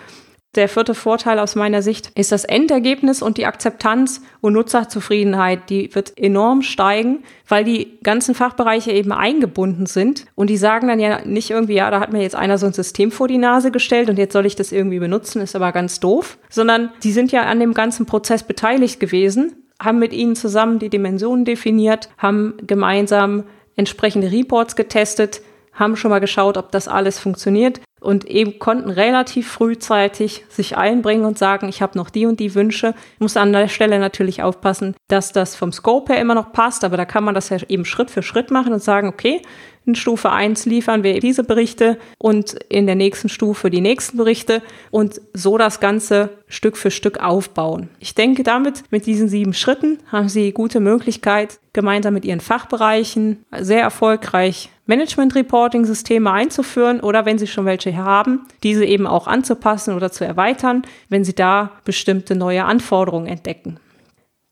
Der 0.56 0.68
vierte 0.68 0.96
Vorteil 0.96 1.40
aus 1.40 1.56
meiner 1.56 1.82
Sicht 1.82 2.12
ist 2.16 2.34
das 2.34 2.44
Endergebnis 2.44 3.22
und 3.22 3.38
die 3.38 3.46
Akzeptanz 3.46 4.22
und 4.42 4.52
Nutzerzufriedenheit. 4.52 5.70
Die 5.70 5.96
wird 5.96 6.18
enorm 6.18 6.62
steigen, 6.62 7.24
weil 7.48 7.64
die 7.64 7.98
ganzen 8.04 8.36
Fachbereiche 8.36 8.92
eben 8.92 9.14
eingebunden 9.14 9.86
sind. 9.86 10.26
Und 10.36 10.50
die 10.50 10.58
sagen 10.58 10.90
dann 10.90 11.00
ja 11.00 11.24
nicht 11.24 11.52
irgendwie, 11.52 11.76
ja, 11.76 11.90
da 11.90 12.02
hat 12.02 12.12
mir 12.12 12.22
jetzt 12.22 12.36
einer 12.36 12.58
so 12.58 12.66
ein 12.66 12.74
System 12.74 13.12
vor 13.12 13.30
die 13.30 13.38
Nase 13.38 13.72
gestellt 13.72 14.10
und 14.10 14.18
jetzt 14.18 14.34
soll 14.34 14.46
ich 14.46 14.58
das 14.58 14.74
irgendwie 14.74 15.00
benutzen, 15.00 15.42
ist 15.42 15.56
aber 15.56 15.72
ganz 15.72 16.02
doof. 16.02 16.38
Sondern 16.50 16.92
die 17.02 17.14
sind 17.14 17.32
ja 17.32 17.44
an 17.44 17.62
dem 17.62 17.74
ganzen 17.74 18.06
Prozess 18.06 18.44
beteiligt 18.44 19.00
gewesen 19.00 19.61
haben 19.82 20.00
mit 20.00 20.14
ihnen 20.14 20.36
zusammen 20.36 20.80
die 20.80 20.90
Dimensionen 20.90 21.46
definiert, 21.46 22.10
haben 22.18 22.56
gemeinsam 22.66 23.44
entsprechende 23.76 24.32
Reports 24.32 24.76
getestet, 24.76 25.42
haben 25.74 25.96
schon 25.96 26.12
mal 26.12 26.20
geschaut, 26.20 26.58
ob 26.58 26.72
das 26.72 26.88
alles 26.88 27.18
funktioniert 27.20 27.82
und 28.02 28.26
eben 28.26 28.60
konnten 28.60 28.90
relativ 28.90 29.50
frühzeitig 29.50 30.44
sich 30.50 30.76
einbringen 30.76 31.24
und 31.24 31.38
sagen, 31.38 31.70
ich 31.70 31.82
habe 31.82 31.98
noch 31.98 32.10
die 32.10 32.26
und 32.26 32.40
die 32.40 32.56
Wünsche. 32.56 32.94
Muss 33.20 33.38
an 33.38 33.54
der 33.54 33.68
Stelle 33.68 34.00
natürlich 34.00 34.42
aufpassen, 34.44 34.96
dass 35.08 35.32
das 35.32 35.56
vom 35.56 35.72
Scope 35.72 36.14
her 36.14 36.22
immer 36.22 36.36
noch 36.36 36.52
passt, 36.52 36.84
aber 36.84 36.98
da 36.98 37.06
kann 37.06 37.24
man 37.24 37.36
das 37.36 37.50
ja 37.50 37.58
eben 37.70 37.86
Schritt 37.86 38.12
für 38.12 38.24
Schritt 38.24 38.52
machen 38.52 38.74
und 38.74 38.84
sagen, 38.84 39.08
okay, 39.08 39.42
in 39.86 39.96
Stufe 39.96 40.32
1 40.32 40.66
liefern 40.66 41.04
wir 41.04 41.20
diese 41.20 41.44
Berichte 41.44 41.98
und 42.20 42.54
in 42.70 42.86
der 42.86 42.96
nächsten 42.96 43.30
Stufe 43.30 43.70
die 43.70 43.82
nächsten 43.82 44.18
Berichte 44.18 44.62
und 44.92 45.22
so 45.34 45.58
das 45.58 45.80
Ganze 45.80 46.30
Stück 46.48 46.78
für 46.78 46.92
Stück 46.92 47.20
aufbauen. 47.20 47.90
Ich 48.00 48.14
denke, 48.14 48.44
damit 48.44 48.84
mit 48.92 49.08
diesen 49.08 49.28
sieben 49.28 49.54
Schritten 49.54 50.00
haben 50.12 50.30
Sie 50.30 50.52
gute 50.52 50.80
Möglichkeit, 50.80 51.60
gemeinsam 51.74 52.14
mit 52.14 52.26
Ihren 52.26 52.42
Fachbereichen 52.42 53.44
sehr 53.60 53.82
erfolgreich 53.82 54.70
Management-Reporting-Systeme 54.86 56.32
einzuführen 56.32 57.00
oder 57.00 57.26
wenn 57.26 57.40
Sie 57.40 57.48
schon 57.48 57.66
welche 57.66 57.96
haben, 57.96 58.42
diese 58.62 58.86
eben 58.86 59.08
auch 59.08 59.26
anzupassen 59.26 59.96
oder 59.96 60.12
zu 60.12 60.26
erweitern, 60.26 60.84
wenn 61.10 61.24
Sie 61.24 61.34
da 61.34 61.72
bestimmte 61.86 62.36
neue 62.36 62.66
Anforderungen 62.66 63.28
entdecken. 63.28 63.80